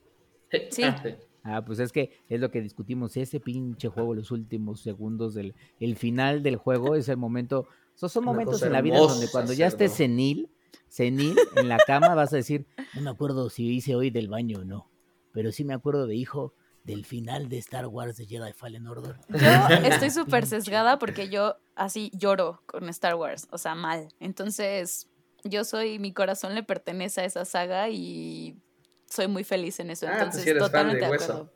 [0.69, 0.83] Sí.
[0.83, 1.09] Ah, sí.
[1.43, 3.15] Ah, pues es que es lo que discutimos.
[3.17, 7.67] Ese pinche juego, los últimos segundos del el final del juego, es el momento.
[7.95, 10.49] So, son momentos en la vida donde cuando ya estés senil,
[10.87, 14.59] senil en la cama, vas a decir, no me acuerdo si hice hoy del baño
[14.59, 14.91] o no.
[15.37, 19.17] Pero sí me acuerdo de hijo del final de Star Wars de Jedi Fallen Order.
[19.29, 19.37] Yo
[19.87, 24.07] estoy súper sesgada porque yo así lloro con Star Wars, o sea, mal.
[24.19, 25.07] Entonces,
[25.43, 28.57] yo soy, mi corazón le pertenece a esa saga y
[29.05, 30.07] soy muy feliz en eso.
[30.07, 31.31] Ah, pues Entonces, sí eres fan totalmente de de hueso.
[31.33, 31.53] acuerdo.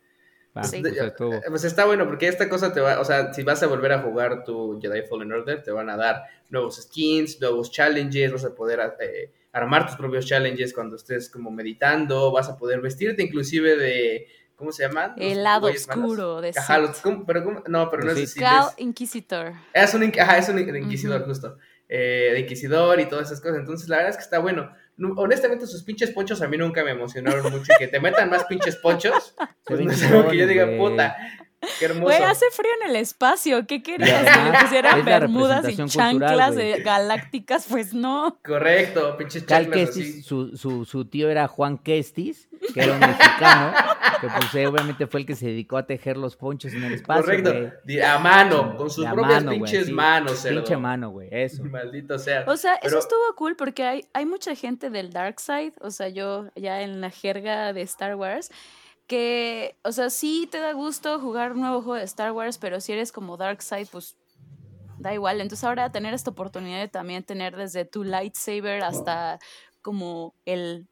[0.54, 0.82] Ah, Sí.
[0.82, 3.63] pues estuvo- Eh, Pues está bueno, porque esta cosa te va, o sea, si vas
[3.63, 7.72] a volver a jugar tu Jedi Fallen Order, te van a dar nuevos skins, nuevos
[7.72, 12.58] challenges, vas a poder eh, armar tus propios challenges cuando estés como meditando, vas a
[12.58, 15.14] poder vestirte inclusive de, ¿cómo se llaman?
[15.18, 15.88] Los El lado malos.
[15.88, 16.86] oscuro de Ajá, Sith.
[16.88, 17.26] los- ¿cómo?
[17.26, 17.64] pero ¿cómo?
[17.68, 18.38] no, pero no es es-
[18.78, 19.54] Inquisitor.
[19.74, 21.58] es un, ajá, es un inquisidor, justo.
[21.94, 23.58] Eh, de inquisidor y todas esas cosas.
[23.58, 24.72] Entonces, la verdad es que está bueno.
[25.18, 27.74] Honestamente, sus pinches ponchos a mí nunca me emocionaron mucho.
[27.76, 29.36] Y que te metan más pinches ponchos,
[29.66, 31.18] pues no es algo que yo diga, puta,
[31.80, 32.04] qué hermoso.
[32.04, 33.65] Güey, hace frío en el espacio.
[33.67, 34.24] ¿Qué querías?
[34.24, 37.67] ¿Que pusieran bermudas y cultural, chanclas galácticas?
[37.69, 38.38] Pues no.
[38.43, 39.91] Correcto, pinches chanclas
[40.26, 43.74] su, su, su tío era Juan Kestis, que era un mexicano,
[44.21, 46.93] que pues eh, obviamente fue el que se dedicó a tejer los ponchos en el
[46.93, 47.24] espacio.
[47.24, 47.52] Correcto,
[47.86, 48.02] güey.
[48.02, 49.91] A mano, con sus De propias mano, pinches sí.
[49.91, 50.62] manos, cerdo.
[50.62, 51.63] Pinche mano, güey, eso.
[51.63, 52.43] Maldito sea.
[52.47, 55.91] O sea, Pero- eso estuvo cool porque hay, hay mucha gente del Dark Side, o
[55.91, 58.52] sea, yo ya en la jerga de Star Wars,
[59.12, 62.80] que, o sea, sí te da gusto jugar un nuevo juego de Star Wars, pero
[62.80, 64.15] si eres como Dark Side, pues
[64.97, 65.41] da igual.
[65.41, 69.39] Entonces ahora tener esta oportunidad de también tener desde tu lightsaber hasta
[69.82, 70.88] como el,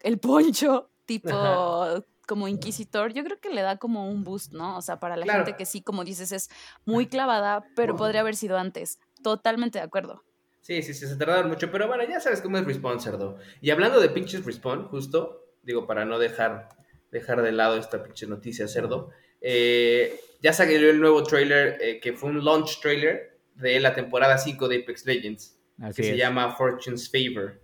[0.00, 2.04] el poncho, tipo Ajá.
[2.28, 4.76] como inquisitor, yo creo que le da como un boost, ¿no?
[4.76, 5.44] O sea, para la Claro.
[5.44, 6.48] gente que sí, como dices, es
[6.86, 9.00] muy clavada, pero podría haber sido antes.
[9.24, 10.22] Totalmente de acuerdo.
[10.60, 13.36] Sí, sí, sí, se tardaron mucho, pero bueno, ya sabes cómo es Respawn, cerdo.
[13.60, 16.70] Y hablando de pinches Respawn, justo, digo, para no dejar,
[17.14, 22.12] dejar de lado esta pinche noticia, cerdo, eh, ya salió el nuevo trailer, eh, que
[22.12, 26.54] fue un launch trailer de la temporada 5 de Apex Legends, Así que se llama
[26.56, 27.60] Fortune's Favor.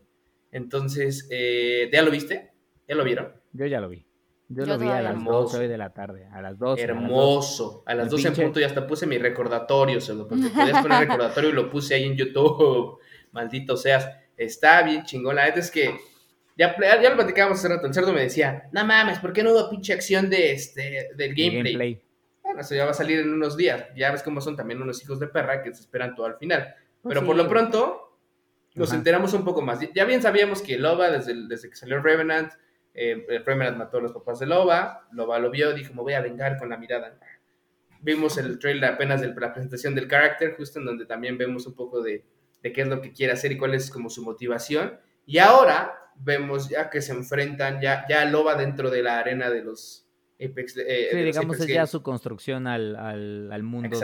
[0.53, 2.53] Entonces, eh, ¿ya lo viste?
[2.89, 3.33] ¿Ya lo vieron?
[3.53, 4.07] Yo ya lo vi.
[4.49, 5.33] Yo, Yo lo vi a las no.
[5.33, 6.27] 12 hoy de la tarde.
[6.33, 6.83] A las 12.
[6.83, 7.07] a las 12.
[7.09, 7.83] Hermoso.
[7.87, 11.01] A las El 12 en punto ya hasta puse mi recordatorio, cerdo, porque podías poner
[11.09, 12.99] recordatorio y lo puse ahí en YouTube.
[13.33, 14.09] Maldito seas.
[14.37, 15.37] Está bien chingón.
[15.37, 15.97] La neta es que
[16.61, 17.87] ya, ya lo platicábamos hace rato.
[17.87, 21.31] El cerdo me decía, no mames, ¿por qué no hubo pinche acción de este, del
[21.31, 22.03] El gameplay?
[22.42, 23.87] Bueno, eso ya va a salir en unos días.
[23.96, 26.75] Ya ves cómo son también unos hijos de perra que se esperan todo al final.
[27.03, 28.18] Pues Pero sí, por lo pronto,
[28.75, 28.99] nos Ajá.
[28.99, 29.81] enteramos un poco más.
[29.94, 32.53] Ya bien sabíamos que Loba, desde, el- desde que salió Revenant,
[32.94, 35.07] eh, el Revenant mató a los papás de Loba.
[35.12, 37.18] Loba lo vio, dijo, me voy a vengar con la mirada.
[38.03, 41.75] Vimos el trailer apenas de la presentación del carácter, justo en donde también vemos un
[41.75, 42.25] poco de,
[42.62, 44.99] de qué es lo que quiere hacer y cuál es como su motivación.
[45.27, 49.63] Y ahora vemos ya que se enfrentan, ya, ya Loba dentro de la arena de
[49.63, 50.07] los
[50.43, 50.77] Apex.
[50.79, 53.99] eh, Sí, de los digamos, Apex es ya su construcción al, al, al mundo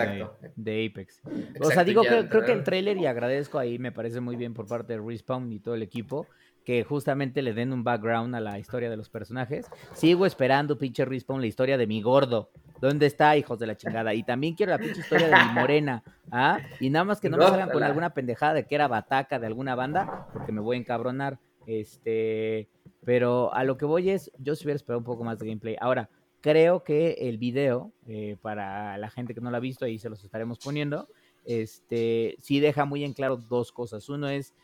[0.57, 1.23] de, Apex.
[1.61, 4.67] o sea, digo creo que el trailer, y agradezco ahí, me parece muy bien por
[4.67, 6.27] parte de Respawn y todo el equipo,
[6.67, 9.67] que justamente le den un background a la historia de los personajes.
[9.95, 12.51] Sigo esperando, pinche Respawn, la historia de mi gordo.
[12.81, 14.13] ¿Dónde está, hijos de la chingada?
[14.15, 16.03] Y también quiero la pinche historia de mi morena.
[16.31, 16.59] ¿Ah?
[16.81, 19.47] Y nada más que no me salgan con alguna pendejada de que era bataca de
[19.47, 21.39] alguna banda, porque me voy a encabronar.
[21.67, 22.69] Este,
[23.05, 25.77] pero a lo que voy es, yo sí hubiera esperado un poco más de gameplay.
[25.81, 26.09] Ahora,
[26.41, 30.09] creo que el video, eh, para la gente que no lo ha visto, ahí se
[30.09, 31.09] los estaremos poniendo,
[31.45, 34.09] este, sí deja muy en claro dos cosas.
[34.09, 34.55] Uno es,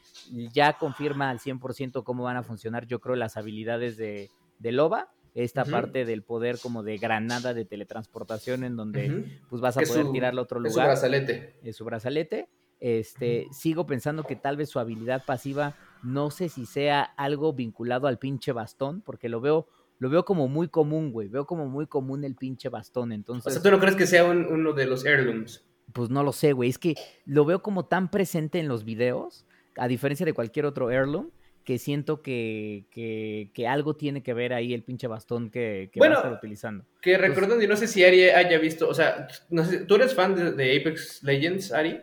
[0.52, 5.08] ya confirma al 100% cómo van a funcionar, yo creo, las habilidades de, de Loba,
[5.34, 9.08] esta parte del poder como de granada de teletransportación en donde
[9.48, 11.56] pues vas a poder su- tirarlo a otro Es su lugar brazalete.
[11.62, 12.48] eh, su brazalete.
[12.84, 18.08] Este, sigo pensando que tal vez su habilidad pasiva, no sé si sea algo vinculado
[18.08, 19.68] al pinche bastón, porque lo veo,
[20.00, 21.28] lo veo como muy común, güey.
[21.28, 23.12] Veo como muy común el pinche bastón.
[23.12, 25.64] O Entonces, sea, ¿tú no crees que sea un- uno de los heirlooms?
[25.92, 26.70] pues no lo sé, güey.
[26.70, 26.94] Es que
[27.26, 31.30] lo veo como tan presente en los videos, a diferencia de cualquier otro heirloom,
[31.64, 36.00] que siento que, que, que algo tiene que ver ahí el pinche bastón que, que
[36.00, 36.84] Bueno, va a estar utilizando.
[37.00, 40.14] Que recordando, y no sé si Ari haya visto, o sea, no sé, ¿tú eres
[40.14, 42.00] fan de, de Apex Legends, Ari?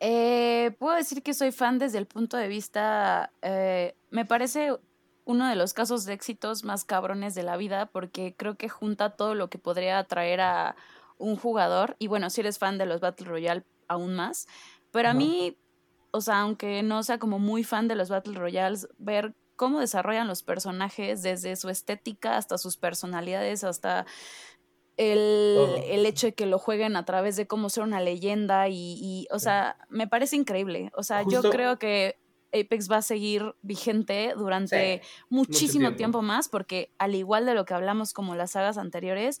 [0.00, 4.76] Eh, puedo decir que soy fan desde el punto de vista, eh, me parece
[5.24, 9.10] uno de los casos de éxitos más cabrones de la vida porque creo que junta
[9.10, 10.76] todo lo que podría atraer a
[11.18, 14.46] un jugador y bueno, si eres fan de los Battle Royale aún más,
[14.92, 15.56] pero a mí,
[16.10, 20.28] o sea, aunque no sea como muy fan de los Battle Royales, ver cómo desarrollan
[20.28, 24.06] los personajes desde su estética hasta sus personalidades, hasta
[24.96, 28.98] el, el hecho de que lo jueguen a través de cómo ser una leyenda y,
[29.00, 30.90] y, o sea, me parece increíble.
[30.94, 32.18] O sea, yo creo que
[32.52, 36.22] Apex va a seguir vigente durante muchísimo tiempo.
[36.22, 39.40] más, porque al igual de lo que hablamos como las sagas anteriores,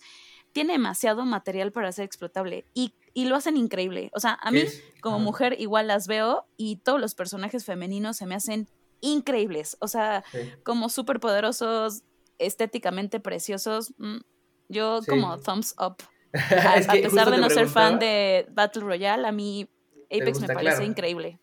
[0.52, 4.10] tiene demasiado material para ser explotable y, y lo hacen increíble.
[4.14, 8.16] O sea, a mí Es- como mujer igual las veo y todos los personajes femeninos
[8.18, 8.68] se me hacen
[9.00, 9.76] increíbles.
[9.80, 10.38] O sea, Sí.
[10.64, 12.02] como súper poderosos,
[12.38, 13.92] estéticamente preciosos.
[13.98, 14.18] mm,
[14.68, 15.10] Yo Sí.
[15.10, 15.96] como thumbs up.
[16.32, 16.32] A,
[16.78, 19.68] Es a que pesar de no ser fan de Battle Royale, a mí
[20.10, 20.84] Apex me parece claro.
[20.84, 21.38] increíble.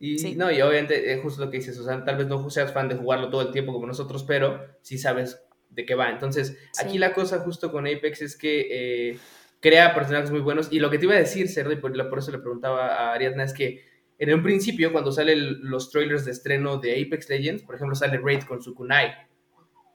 [0.00, 0.34] Y Sí.
[0.36, 2.88] no, y obviamente es justo lo que dices, o sea, tal vez no seas fan
[2.88, 6.08] de jugarlo todo el tiempo como nosotros, pero sí sabes de qué va.
[6.10, 8.68] Entonces, aquí la cosa justo con Apex es que
[9.10, 9.18] eh,
[9.60, 10.68] crea personajes muy buenos.
[10.72, 13.12] Y lo que te iba a decir, Cerdo, y por, por eso le preguntaba a
[13.12, 13.84] Ariadna, es que
[14.18, 18.18] en un principio, cuando salen los trailers de estreno de Apex Legends, por ejemplo, sale
[18.18, 19.12] Raid con su kunai.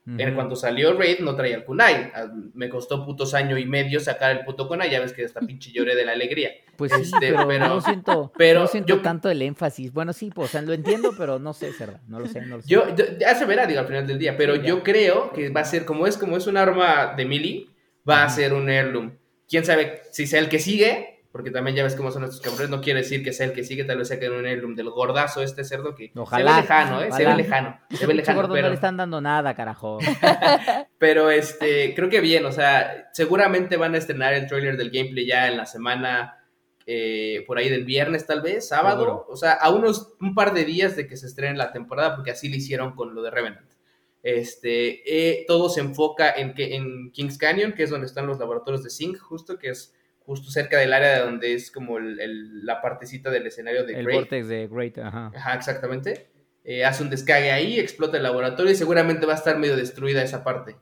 [0.05, 2.11] En cuanto salió Raid, no traía el kunai.
[2.13, 5.39] Ah, Me costó putos año y medio sacar el puto kunai, ya ves que hasta
[5.39, 6.51] pinche lloré de la alegría.
[6.75, 9.93] Pues sí, Este, pero, pero- no siento, pero no siento yo- tanto el énfasis.
[9.93, 12.57] Bueno, sí, pues, o sea, lo entiendo, pero no sé, Cerda, no lo sé, no
[12.57, 12.67] lo sé.
[12.69, 12.83] Yo,
[13.17, 14.63] ya se verá, digo, al final del día, pero ya.
[14.63, 17.67] yo creo que va a ser, como es, como es un arma de melee,
[18.09, 19.13] va a ser un heirloom.
[19.47, 22.69] Quién sabe si sea el que sigue, porque también ya ves cómo son estos cabrones,
[22.69, 24.91] no quiere decir que sea el que sigue, tal vez sea que un heirloom del
[24.91, 27.11] gordazo este cerdo que Ojalá, se ve lejano, ¿eh?
[27.11, 29.97] Se ve lejano, se ve lejano, gordo no pero, le están dando nada, carajo.
[30.99, 35.25] pero este, creo que bien, o sea, seguramente van a estrenar el trailer del gameplay
[35.25, 36.37] ya en la semana,
[36.85, 39.25] eh, por ahí del viernes tal vez, sábado, Seguro.
[39.27, 42.29] o sea, a unos un par de días de que se estrene la temporada, porque
[42.29, 43.71] así lo hicieron con lo de Revenant.
[44.21, 48.37] Este, eh, todo se enfoca en, que, en Kings Canyon, que es donde están los
[48.37, 52.19] laboratorios de Zinc, justo, que es justo cerca del área de donde es como el-
[52.19, 54.15] el- la partecita del escenario de El Grey.
[54.17, 55.31] vortex de Great, ajá.
[55.35, 56.27] Ajá, exactamente.
[56.63, 60.23] Eh, hace un descague ahí, explota el laboratorio y seguramente va a estar medio destruida
[60.23, 60.77] esa parte.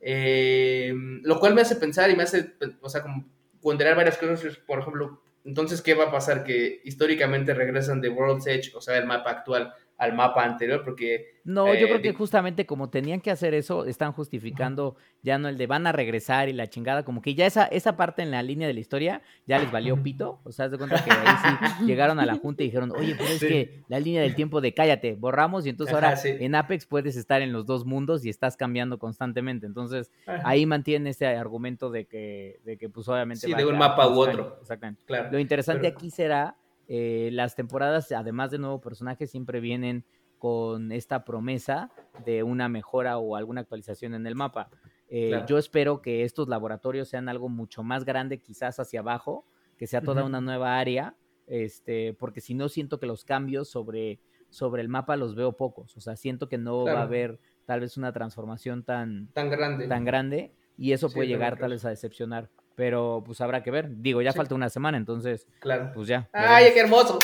[0.00, 0.92] Eh,
[1.22, 3.24] lo cual me hace pensar y me hace, o sea, como
[3.62, 4.56] ponderar varias cosas.
[4.66, 6.44] Por ejemplo, entonces, ¿qué va a pasar?
[6.44, 11.34] Que históricamente regresan de World's Edge, o sea, el mapa actual, al mapa anterior, porque
[11.44, 15.48] No, yo Eh, creo que justamente como tenían que hacer eso, están justificando ya no
[15.48, 18.30] el de van a regresar y la chingada, como que ya esa, esa parte en
[18.30, 20.40] la línea de la historia ya les valió pito.
[20.44, 23.28] O sea, de cuenta que ahí sí llegaron a la junta y dijeron, oye, pero
[23.28, 23.46] es Sí.
[23.48, 26.30] que la línea del tiempo de cállate, borramos y entonces Ajá, ahora sí.
[26.40, 29.66] en Apex puedes estar en los dos mundos y estás cambiando constantemente.
[29.66, 33.46] Entonces ajá, ahí mantienen ese argumento de que, de que pues obviamente...
[33.46, 34.56] Sí, de un mapa u otro.
[34.62, 35.02] Exactamente.
[35.04, 35.28] claro.
[35.30, 36.56] Lo interesante Pero- aquí será
[36.88, 40.04] eh, las temporadas, además de nuevo personaje, siempre vienen
[40.38, 41.90] con esta promesa
[42.24, 44.68] de una mejora o alguna actualización en el mapa.
[45.08, 45.46] Eh, Claro.
[45.46, 50.02] Yo espero que estos laboratorios sean algo mucho más grande, quizás hacia abajo, que sea
[50.02, 51.16] toda una nueva área,
[51.46, 54.20] este, porque si no siento que los cambios sobre,
[54.50, 55.96] sobre el mapa los veo pocos.
[55.96, 59.88] O sea, siento que no va a haber tal vez una transformación tan, Tan grande.
[59.88, 62.48] tan grande y eso Sí, puede llegar tal vez a decepcionar.
[62.76, 63.86] Pero pues habrá que ver.
[64.02, 64.36] Digo, ya Sí.
[64.38, 65.92] falta una semana, entonces Claro.
[65.94, 66.28] pues ya.
[66.32, 67.18] ¡Ay, qué hermoso!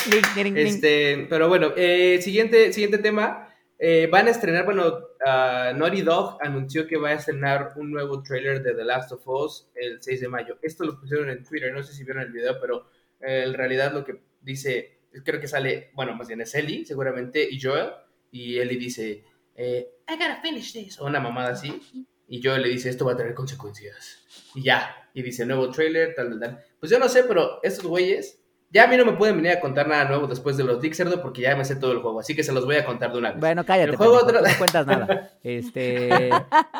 [0.55, 3.47] Este, pero bueno, eh, siguiente, siguiente tema.
[3.77, 4.93] Eh, van a estrenar, bueno,
[5.25, 9.27] ah, Naughty Dog anunció que va a estrenar un nuevo trailer de The Last of
[9.27, 10.57] Us el 6 de mayo.
[10.61, 12.85] Esto lo pusieron en Twitter, no sé si vieron el video, pero
[13.19, 17.47] eh, en realidad lo que dice, creo que sale, bueno, más bien es Ellie, seguramente,
[17.49, 17.89] y Joel,
[18.31, 19.23] y Ellie dice,
[19.55, 21.81] eh, I gotta finish this, una mamada así,
[22.31, 24.23] y Joel le dice, esto va a tener consecuencias,
[24.55, 26.63] y ya, y dice, nuevo trailer, tal, tal, tal.
[26.79, 28.37] Pues yo no sé, pero estos güeyes
[28.73, 30.95] ya a mí no me pueden venir a contar nada nuevo después de los leaks,
[30.95, 33.11] cerdo, porque ya me sé todo el juego, así que se los voy a contar
[33.11, 33.39] de una vez.
[33.41, 33.91] Bueno, cállate.
[33.91, 35.31] El juego pendejo, otra- no cuentas nada.
[35.43, 36.29] Este,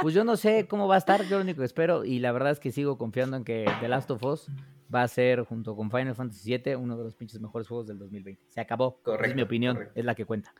[0.02, 2.32] pues yo no sé cómo va a estar, yo lo único que espero, y la
[2.32, 4.48] verdad es que sigo confiando en que The Last of Us
[4.94, 7.98] va a ser, junto con Final Fantasy VII, uno de los pinches mejores juegos del
[8.00, 8.42] 2020.
[8.48, 9.00] Se acabó.
[9.02, 10.00] Esa es Correcto, mi opinión, correcto.
[10.00, 10.54] es la que cuenta.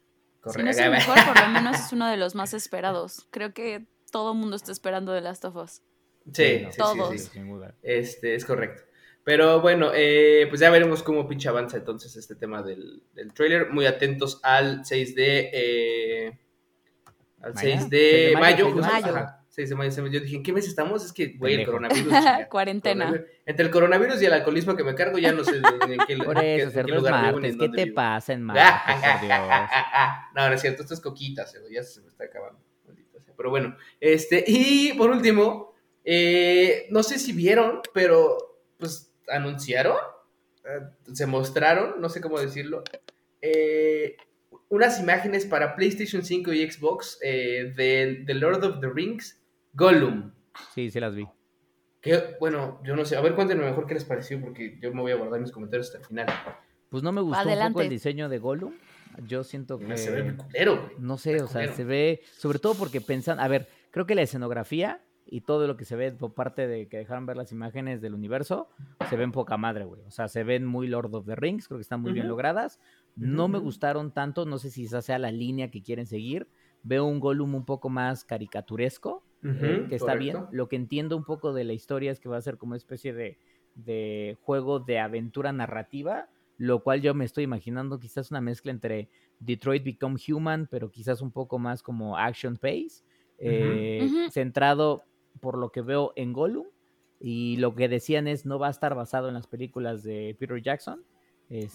[0.48, 3.28] Si no es el mejor, por lo menos es uno de los más esperados.
[3.30, 5.82] Creo que todo el mundo está esperando The Last of Us.
[6.34, 7.10] Sí, no, sí, Todos.
[7.12, 7.30] sí, sí.
[7.34, 7.74] sin duda.
[7.82, 8.84] Este, es correcto.
[9.24, 13.70] Pero bueno, eh, pues ya veremos cómo pinche avanza entonces este tema del, del trailer.
[13.70, 15.50] Muy atentos al 6 de...
[15.54, 16.40] eh,
[17.42, 18.70] al Mañana, 6 de, 6 de mayo.
[18.70, 19.16] mayo, 6 de mayo.
[19.18, 20.08] ajá, 6 de mayo.
[20.08, 21.04] Yo dije, ¿en qué mes estamos?
[21.06, 22.14] Es que, güey, el coronavirus.
[22.50, 23.06] Cuarentena.
[23.06, 23.36] Coronavirus.
[23.46, 26.18] Entre el coronavirus y el alcoholismo que me cargo, ya no sé de- en qué,
[26.18, 27.56] Por qué- eso, en qué es lugar martes.
[27.60, 27.96] ¿Qué te vivo.
[27.96, 28.64] pasa en martes,
[29.12, 29.40] por Dios?
[30.36, 32.60] No, no es cierto, esto es coquita, cerdo, ya se me está acabando.
[33.36, 38.38] Pero bueno, este, y por último, eh, no sé si vieron, pero
[38.78, 39.98] pues anunciaron,
[40.66, 42.84] eh, se mostraron, no sé cómo decirlo,
[43.42, 44.16] eh,
[44.70, 49.42] unas imágenes para PlayStation 5 y Xbox eh, de The Lord of the Rings,
[49.74, 50.32] Gollum.
[50.74, 51.28] Sí, sí las vi.
[52.02, 55.02] Que, bueno, yo no sé, a ver, cuéntenme mejor qué les pareció, porque yo me
[55.02, 56.28] voy a guardar mis comentarios hasta el final.
[56.90, 57.84] Pues no me gustó un poco Adelante.
[57.84, 58.74] el diseño de Gollum.
[59.28, 59.98] Yo siento que...
[59.98, 60.96] Se ve muy culero, güey.
[61.00, 64.22] No sé, o sea, se ve, sobre todo porque pensan, a ver, creo que la
[64.22, 68.02] escenografía y todo lo que se ve por parte de que dejaron ver las imágenes
[68.02, 68.70] del universo,
[69.10, 70.02] se ven poca madre, güey.
[70.02, 72.80] O sea, se ven muy Lord of the Rings, creo que están muy bien logradas.
[73.16, 76.48] no me gustaron tanto, no sé si esa sea la línea que quieren seguir.
[76.84, 80.38] Veo un Gollum un poco más caricaturesco, eh, que está bien.
[80.52, 82.78] Lo que entiendo un poco de la historia es que va a ser como una
[82.78, 83.38] especie de,
[83.76, 86.28] de juego de aventura narrativa,
[86.62, 91.24] lo cual yo me estoy imaginando quizás una mezcla entre Detroit Become Human, pero quizás
[91.24, 93.02] un poco más como action pace,
[93.40, 95.04] eh, centrado
[95.40, 96.68] por lo que veo en Gollum.
[97.20, 100.62] Y lo que decían es no va a estar basado en las películas de Peter
[100.62, 101.04] Jackson.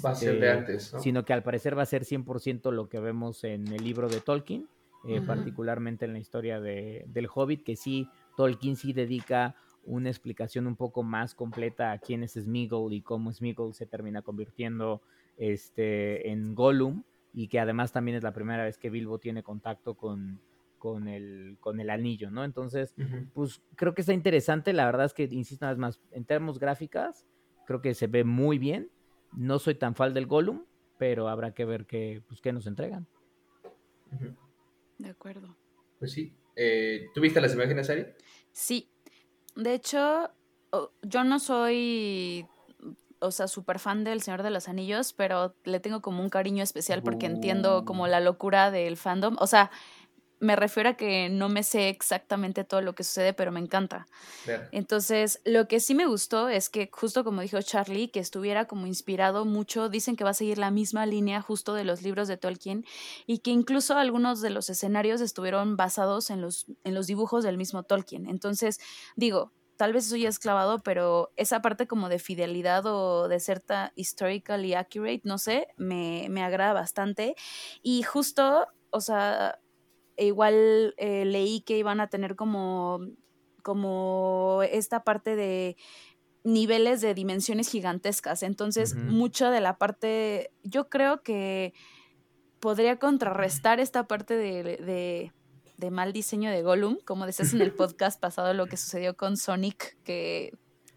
[0.05, 2.89] va a ser de este, antes, Sino que al parecer va a ser 100% lo
[2.89, 4.69] que vemos en el libro de Tolkien,
[5.09, 10.67] eh, particularmente en la historia de, del Hobbit, que sí, Tolkien sí dedica una explicación
[10.67, 15.01] un poco más completa a quién es Smeagol y cómo Smeagol se termina convirtiendo
[15.37, 19.95] este, en Gollum y que además también es la primera vez que Bilbo tiene contacto
[19.95, 20.41] con,
[20.79, 22.45] con, el, con el anillo, ¿no?
[22.45, 22.95] Entonces,
[23.35, 26.59] pues creo que está interesante, la verdad es que, insisto una vez más, en términos
[26.59, 27.27] gráficas,
[27.67, 28.91] creo que se ve muy bien,
[29.33, 30.65] no soy tan fan del Gollum,
[30.99, 33.07] pero habrá que ver qué, pues, qué nos entregan.
[34.99, 35.57] De acuerdo.
[35.99, 36.35] Pues sí.
[36.55, 38.07] Eh, ¿Tuviste las imágenes, Ari?
[38.51, 38.89] Sí,
[39.57, 40.31] de hecho,
[41.03, 42.47] yo no soy,
[43.19, 46.63] o sea, súper fan del Señor de los Anillos, pero le tengo como un cariño
[46.63, 49.37] especial porque entiendo como la locura del fandom.
[49.41, 49.71] O sea,
[50.39, 54.07] me refiero a que no me sé exactamente todo lo que sucede, pero me encanta.
[54.71, 58.87] Entonces, lo que sí me gustó es que, justo como dijo Charlie, que estuviera como
[58.87, 62.37] inspirado mucho, dicen que va a seguir la misma línea justo de los libros de
[62.37, 62.85] Tolkien
[63.27, 67.57] y que incluso algunos de los escenarios estuvieron basados en los, en los dibujos del
[67.57, 68.29] mismo Tolkien.
[68.29, 68.79] Entonces,
[69.17, 73.41] digo, tal vez eso ya es clavado, pero esa parte como de fidelidad o de
[73.41, 73.63] ser
[73.95, 77.37] historically accurate, no sé, me, me agrada bastante.
[77.83, 79.61] Y justo, o sea,
[80.17, 83.01] e igual eh, leí que iban a tener como,
[83.63, 85.77] como esta parte de
[86.45, 88.43] niveles de dimensiones gigantescas.
[88.43, 91.75] Entonces, mucho de la parte, yo creo que
[92.61, 95.33] podría contrarrestar esta parte de,
[95.77, 99.37] de, mal diseño de Gollum, como decías en el podcast pasado, lo que sucedió con
[99.37, 100.53] Sonic, que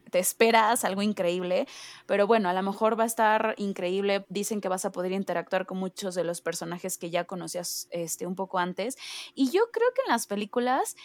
[0.09, 1.67] te esperas algo increíble,
[2.05, 4.25] pero bueno, a lo mejor va a estar increíble.
[4.29, 8.25] Dicen que vas a poder interactuar con muchos de los personajes que ya conocías este,
[8.25, 8.97] un poco antes.
[9.35, 10.95] Y yo creo que en las películas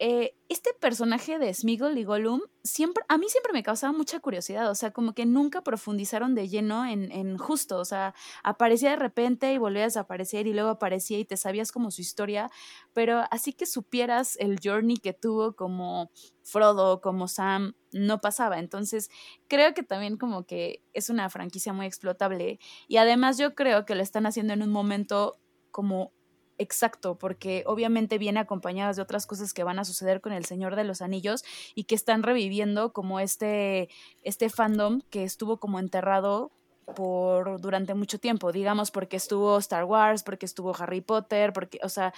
[0.00, 4.68] eh, este personaje de Smeagol y Gollum siempre, a mí siempre me causaba mucha curiosidad,
[4.68, 8.96] o sea, como que nunca profundizaron de lleno en, en, justo, o sea, aparecía de
[8.96, 12.50] repente y volvía a desaparecer y luego aparecía y te sabías como su historia,
[12.92, 16.10] pero así que supieras el journey que tuvo como
[16.42, 19.10] Frodo, como Sam, no pasaba, entonces
[19.46, 23.94] creo que también como que es una franquicia muy explotable y además yo creo que
[23.94, 25.38] lo están haciendo en un momento
[25.70, 26.12] como
[26.58, 30.76] exacto, porque obviamente viene acompañadas de otras cosas que van a suceder con El Señor
[30.76, 33.88] de los Anillos y que están reviviendo como este,
[34.22, 36.52] este fandom que estuvo como enterrado
[36.94, 41.88] por durante mucho tiempo, digamos, porque estuvo Star Wars, porque estuvo Harry Potter, porque, o
[41.88, 42.12] sea,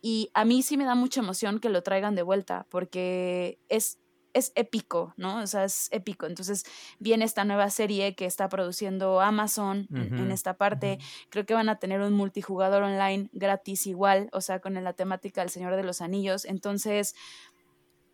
[0.00, 3.98] y a mí sí me da mucha emoción que lo traigan de vuelta, porque es
[4.34, 5.40] es épico, ¿no?
[5.40, 6.26] O sea, es épico.
[6.26, 6.64] Entonces
[6.98, 10.98] viene esta nueva serie que está produciendo Amazon en, esta parte.
[11.30, 15.40] Creo que van a tener un multijugador online gratis igual, o sea, con la temática
[15.40, 16.44] del Señor de los Anillos.
[16.44, 17.14] Entonces,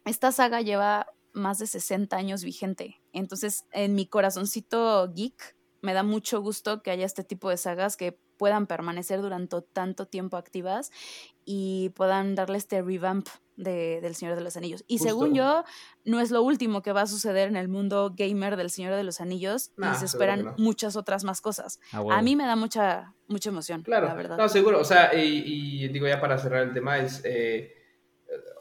[0.05, 3.01] esta saga lleva más de 60 años vigente.
[3.13, 7.97] Entonces, en mi corazoncito geek, me da mucho gusto que haya este tipo de sagas
[7.97, 10.90] que puedan permanecer durante tanto tiempo activas
[11.44, 14.83] y puedan darle este revamp de, del Señor de los Anillos.
[14.87, 15.62] Y según yo,
[16.07, 19.05] no es lo último que va a suceder en el mundo gamer del Señor de
[19.05, 21.81] los Anillos y se esperan muchas otras más cosas.
[21.92, 24.07] Ah, a mí me da mucha, mucha emoción, claro.
[24.07, 24.38] la verdad.
[24.38, 24.81] No, seguro.
[24.81, 27.20] O sea, y, digo ya para cerrar el tema, es...
[27.24, 27.74] Eh,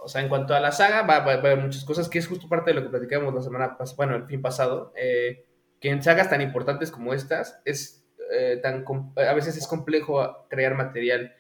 [0.04, 2.50] o sea, en cuanto a la saga, va, a haber muchas cosas, que es justo
[2.50, 5.46] parte de lo que platicamos la semana pasada, bueno, el fin pasado, eh,
[5.80, 7.99] que en sagas tan importantes como estas, es
[8.32, 11.34] eh, tan, a veces es complejo crear material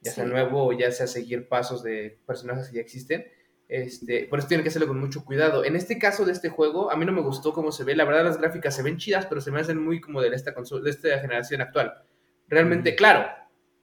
[0.00, 3.26] ya sea nuevo o ya sea seguir pasos de personajes que ya existen.
[3.68, 5.64] Este, por eso tienen que hacerlo con mucho cuidado.
[5.64, 7.96] En este caso de este juego, a mí no me gustó cómo se ve.
[7.96, 10.52] La verdad, las gráficas se ven chidas, pero se me hacen muy como de esta,
[10.52, 11.94] de esta generación actual.
[12.46, 13.28] Realmente, claro,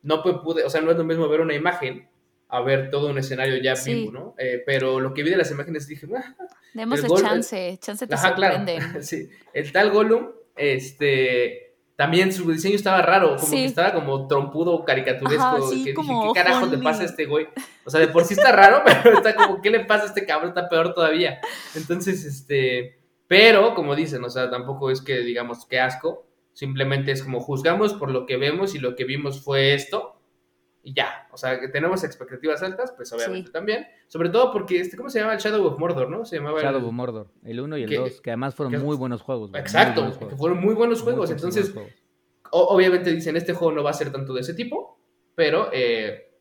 [0.01, 2.07] no pude, o sea, no es lo mismo ver una imagen
[2.47, 4.35] a ver todo un escenario ya vivo, ¿no?
[4.37, 6.35] Eh, pero lo que vi de las imágenes dije, ah,
[6.73, 8.81] Demos el chance, chance te sorprenden.
[9.03, 11.64] sí, el tal Gollum, este
[11.95, 15.69] también su diseño estaba raro, como que estaba como trompudo, caricaturesco.
[15.69, 17.47] que dije, ¿qué carajo le pasa a este güey?
[17.85, 20.25] O sea, de por sí está raro, pero está como, ¿qué le pasa a este
[20.25, 20.49] cabrón?
[20.49, 21.39] Está peor todavía.
[21.73, 22.99] Entonces, este.
[23.27, 26.27] Pero, como dicen, o sea, tampoco es que digamos qué asco.
[26.53, 30.15] Simplemente es como juzgamos por lo que vemos y lo que vimos fue esto
[30.85, 31.27] y ya.
[31.31, 33.87] O sea, que tenemos expectativas altas, pues obviamente también.
[34.07, 35.33] Sobre todo porque, este, ¿cómo se llama?
[35.33, 36.25] El Shadow of Mordor, ¿no?
[36.25, 39.23] Se llamaba Shadow of Mordor, el 1 y el 2, que además fueron muy buenos
[39.23, 39.49] juegos.
[39.55, 41.31] Exacto, que fueron muy buenos juegos.
[41.31, 41.73] Entonces,
[42.51, 44.99] obviamente dicen, este juego no va a ser tanto de ese tipo,
[45.33, 46.31] pero eh,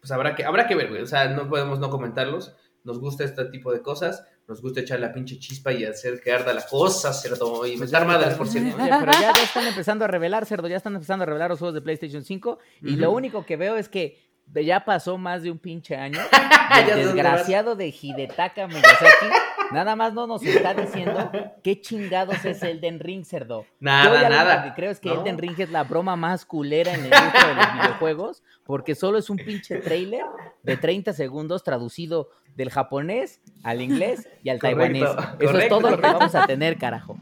[0.00, 1.02] pues habrá que, habrá que ver, güey.
[1.02, 2.56] O sea, no podemos no comentarlos.
[2.82, 4.26] Nos gusta este tipo de cosas.
[4.48, 7.64] Nos gusta echar la pinche chispa y hacer que arda la cosa, cerdo.
[7.66, 8.76] Y meter madres, por cierto.
[8.82, 10.68] Oye, pero ya, ya están empezando a revelar, cerdo.
[10.68, 12.58] Ya están empezando a revelar los juegos de PlayStation 5.
[12.82, 16.20] Y lo único que veo es que ya pasó más de un pinche año.
[16.88, 19.26] El desgraciado de Hidetaka Miyazaki.
[19.72, 21.30] Nada más no nos está diciendo
[21.62, 23.64] qué chingados es Elden Ring, cerdo.
[23.80, 24.54] Nada, lo nada.
[24.56, 25.20] único que creo es que No.
[25.20, 29.18] Elden Ring es la broma más culera en el industria de los videojuegos, porque solo
[29.18, 30.24] es un pinche trailer
[30.62, 35.02] de 30 segundos traducido del japonés al inglés y al Correcto, taiwanés.
[35.02, 37.16] Eso es correcto, todo lo que vamos a tener, carajo.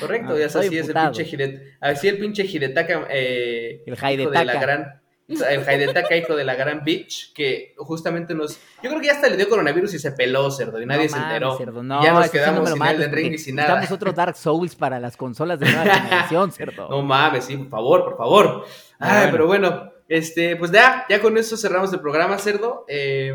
[0.00, 4.30] Correcto, Ah, ya estoy así es el pinche así el pinche Hidetaka, eh, El hijo
[4.30, 9.00] de la gran, el Hidetaka, hijo de la gran bitch, que justamente nos, yo creo
[9.00, 11.56] que ya hasta le dio coronavirus y se peló, cerdo, y nadie No se enteró.
[11.56, 13.86] cerdo, Y no, ya nos ese sí no quedamos sin Elden Ring y sin nada.
[13.90, 16.88] Otro Dark Souls para las consolas de nueva generación, cerdo.
[16.88, 18.64] No mames, sí, por favor, por favor.
[18.98, 19.32] Ah, Ay, bueno.
[19.32, 22.84] pero bueno, este, pues ya, ya con eso cerramos el programa, cerdo.
[22.88, 23.32] Eh,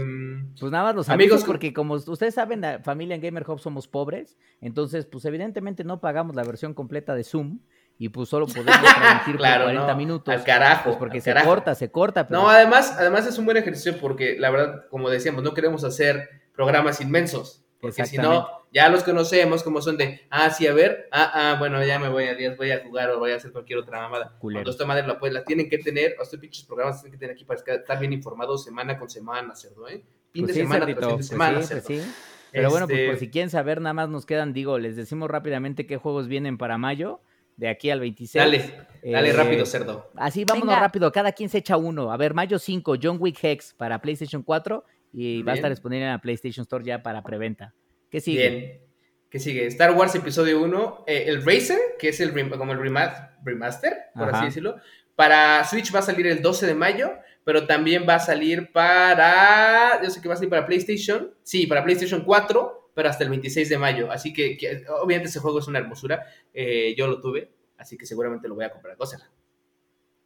[0.59, 3.87] Pues nada más los amigos, porque como ustedes saben, la familia en Gamer Hub somos
[3.87, 7.59] pobres, entonces pues evidentemente no pagamos la versión completa de Zoom
[7.97, 10.33] y pues solo podemos transmitir claro, por 40 no, minutos.
[10.33, 11.47] al carajo, Pues porque al se carajo.
[11.49, 15.09] corta, se corta, pero No, además, además es un buen ejercicio porque la verdad, como
[15.09, 17.63] decíamos, no queremos hacer programas inmensos.
[17.79, 21.55] Porque si no, ya los conocemos como son de, ah, sí, a ver, ah, ah,
[21.59, 23.99] bueno, ya me voy a días, voy a jugar o voy a hacer cualquier otra
[24.01, 24.35] mamada.
[24.39, 27.19] Cuando esta madre la, pues, la tienen que tener, o estos pinches programas tienen que
[27.19, 30.03] tener aquí para estar bien informados semana con semana, cerdo, ¿eh?
[30.33, 32.07] Fin pues de sí, semana tras fin de pues semana, sí, pues.
[32.51, 35.29] Pero bueno, pues Este, por si quieren saber, nada más nos quedan, digo, les decimos
[35.29, 37.21] rápidamente qué juegos vienen para mayo,
[37.57, 38.43] de aquí al 26.
[38.43, 40.09] Dale, dale Eh, rápido, cerdo.
[40.15, 40.79] Así, vámonos Venga.
[40.79, 42.11] rápido, cada quien se echa uno.
[42.11, 45.57] A ver, mayo 5, John Wick Hex para PlayStation 4 y va a Bien.
[45.57, 47.73] estar disponible en la PlayStation Store ya para preventa.
[48.09, 48.49] ¿Qué sigue?
[48.49, 48.81] Bien.
[49.29, 49.65] ¿Qué sigue?
[49.67, 54.29] Star Wars Episodio 1, eh, el Racer, que es el como el rema- remaster, por
[54.29, 54.37] Ajá.
[54.37, 54.77] así decirlo.
[55.15, 57.11] Para Switch va a salir el 12 de mayo,
[57.43, 59.99] pero también va a salir para.
[60.03, 61.33] Yo sé que va a salir para PlayStation.
[61.43, 64.11] Sí, para PlayStation 4, pero hasta el 26 de mayo.
[64.11, 66.25] Así que, que, obviamente, ese juego es una hermosura.
[66.51, 68.97] Eh, yo lo tuve, así que seguramente lo voy a comprar.
[68.97, 69.29] Gózala.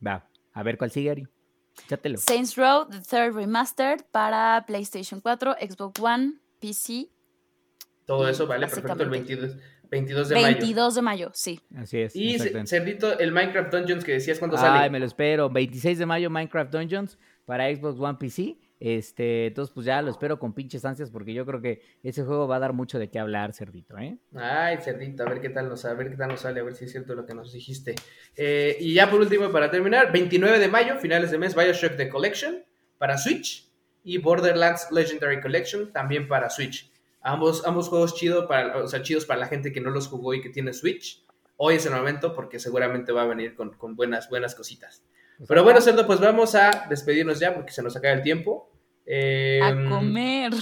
[0.07, 1.27] Va, a ver cuál sigue, Ari.
[1.83, 2.17] Échatelo.
[2.17, 7.09] Saints Row, The Third Remastered para PlayStation 4, Xbox One, PC.
[8.05, 8.93] Todo eso, vale, perfecto.
[8.93, 9.35] El básicamente.
[9.35, 10.47] 22, 22 de mayo.
[10.47, 11.59] 22 de mayo, sí.
[11.75, 12.15] Así es.
[12.15, 12.39] Y.
[12.39, 14.89] Cerdito, el Minecraft Dungeons que decías cuando Ay, sale.
[14.89, 15.49] me lo espero.
[15.49, 18.55] 26 de mayo, Minecraft Dungeons para Xbox One PC.
[18.83, 22.47] Este, entonces, pues ya lo espero con pinches ansias porque yo creo que ese juego
[22.47, 24.17] va a dar mucho de qué hablar, cerdito, ¿eh?
[24.35, 26.73] Ay, cerdito, a ver qué tal nos, a ver qué tal nos sale, a ver
[26.73, 27.93] si es cierto lo que nos dijiste.
[28.35, 32.09] Eh, y ya por último, para terminar, 29 de mayo, finales de mes, Bioshock The
[32.09, 32.65] Collection
[32.97, 33.69] para Switch
[34.03, 36.91] y Borderlands Legendary Collection también para Switch.
[37.21, 40.33] Ambos, ambos juegos chido para, o sea, chidos para la gente que no los jugó
[40.33, 41.23] y que tiene Switch.
[41.55, 45.03] Hoy es el momento porque seguramente va a venir con, con buenas, buenas cositas.
[45.37, 48.70] Pues Pero bueno, Cerdo, pues vamos a despedirnos ya porque se nos acaba el tiempo.
[49.05, 50.53] Eh, A comer.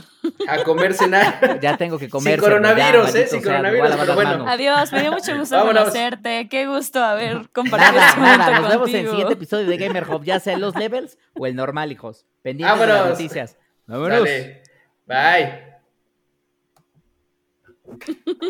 [0.48, 1.60] A comer, cenar.
[1.62, 2.40] Ya tengo que comer.
[2.40, 3.28] Sin coronavirus, ya, ¿eh?
[3.28, 4.48] Sin coronavirus, pero bueno.
[4.48, 5.84] Adiós, me dio mucho gusto Vámonos.
[5.84, 6.48] conocerte.
[6.50, 9.78] Qué gusto haber compartido Nada, este momento nada, nos vemos en el siguiente episodio de
[9.78, 12.26] Gamer Hub, ya sea en los levels o el normal, hijos.
[12.42, 13.58] Pendientes de las noticias.
[13.86, 14.20] Vámonos.
[14.20, 14.64] Dale.
[15.06, 15.64] Bye.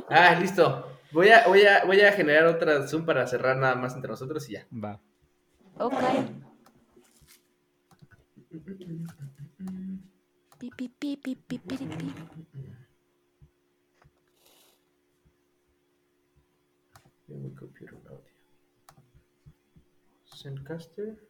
[0.10, 0.86] Ah, listo.
[1.12, 4.48] Voy a, voy, a, voy a generar otra Zoom para cerrar nada más entre nosotros
[4.50, 4.68] y ya.
[4.72, 5.00] Va.
[5.78, 5.94] Ok.
[10.60, 12.18] Beep, beep, beep, beep, beep, beep, beep.
[17.28, 18.20] Here we computer audio.
[20.28, 21.29] Sendcaster.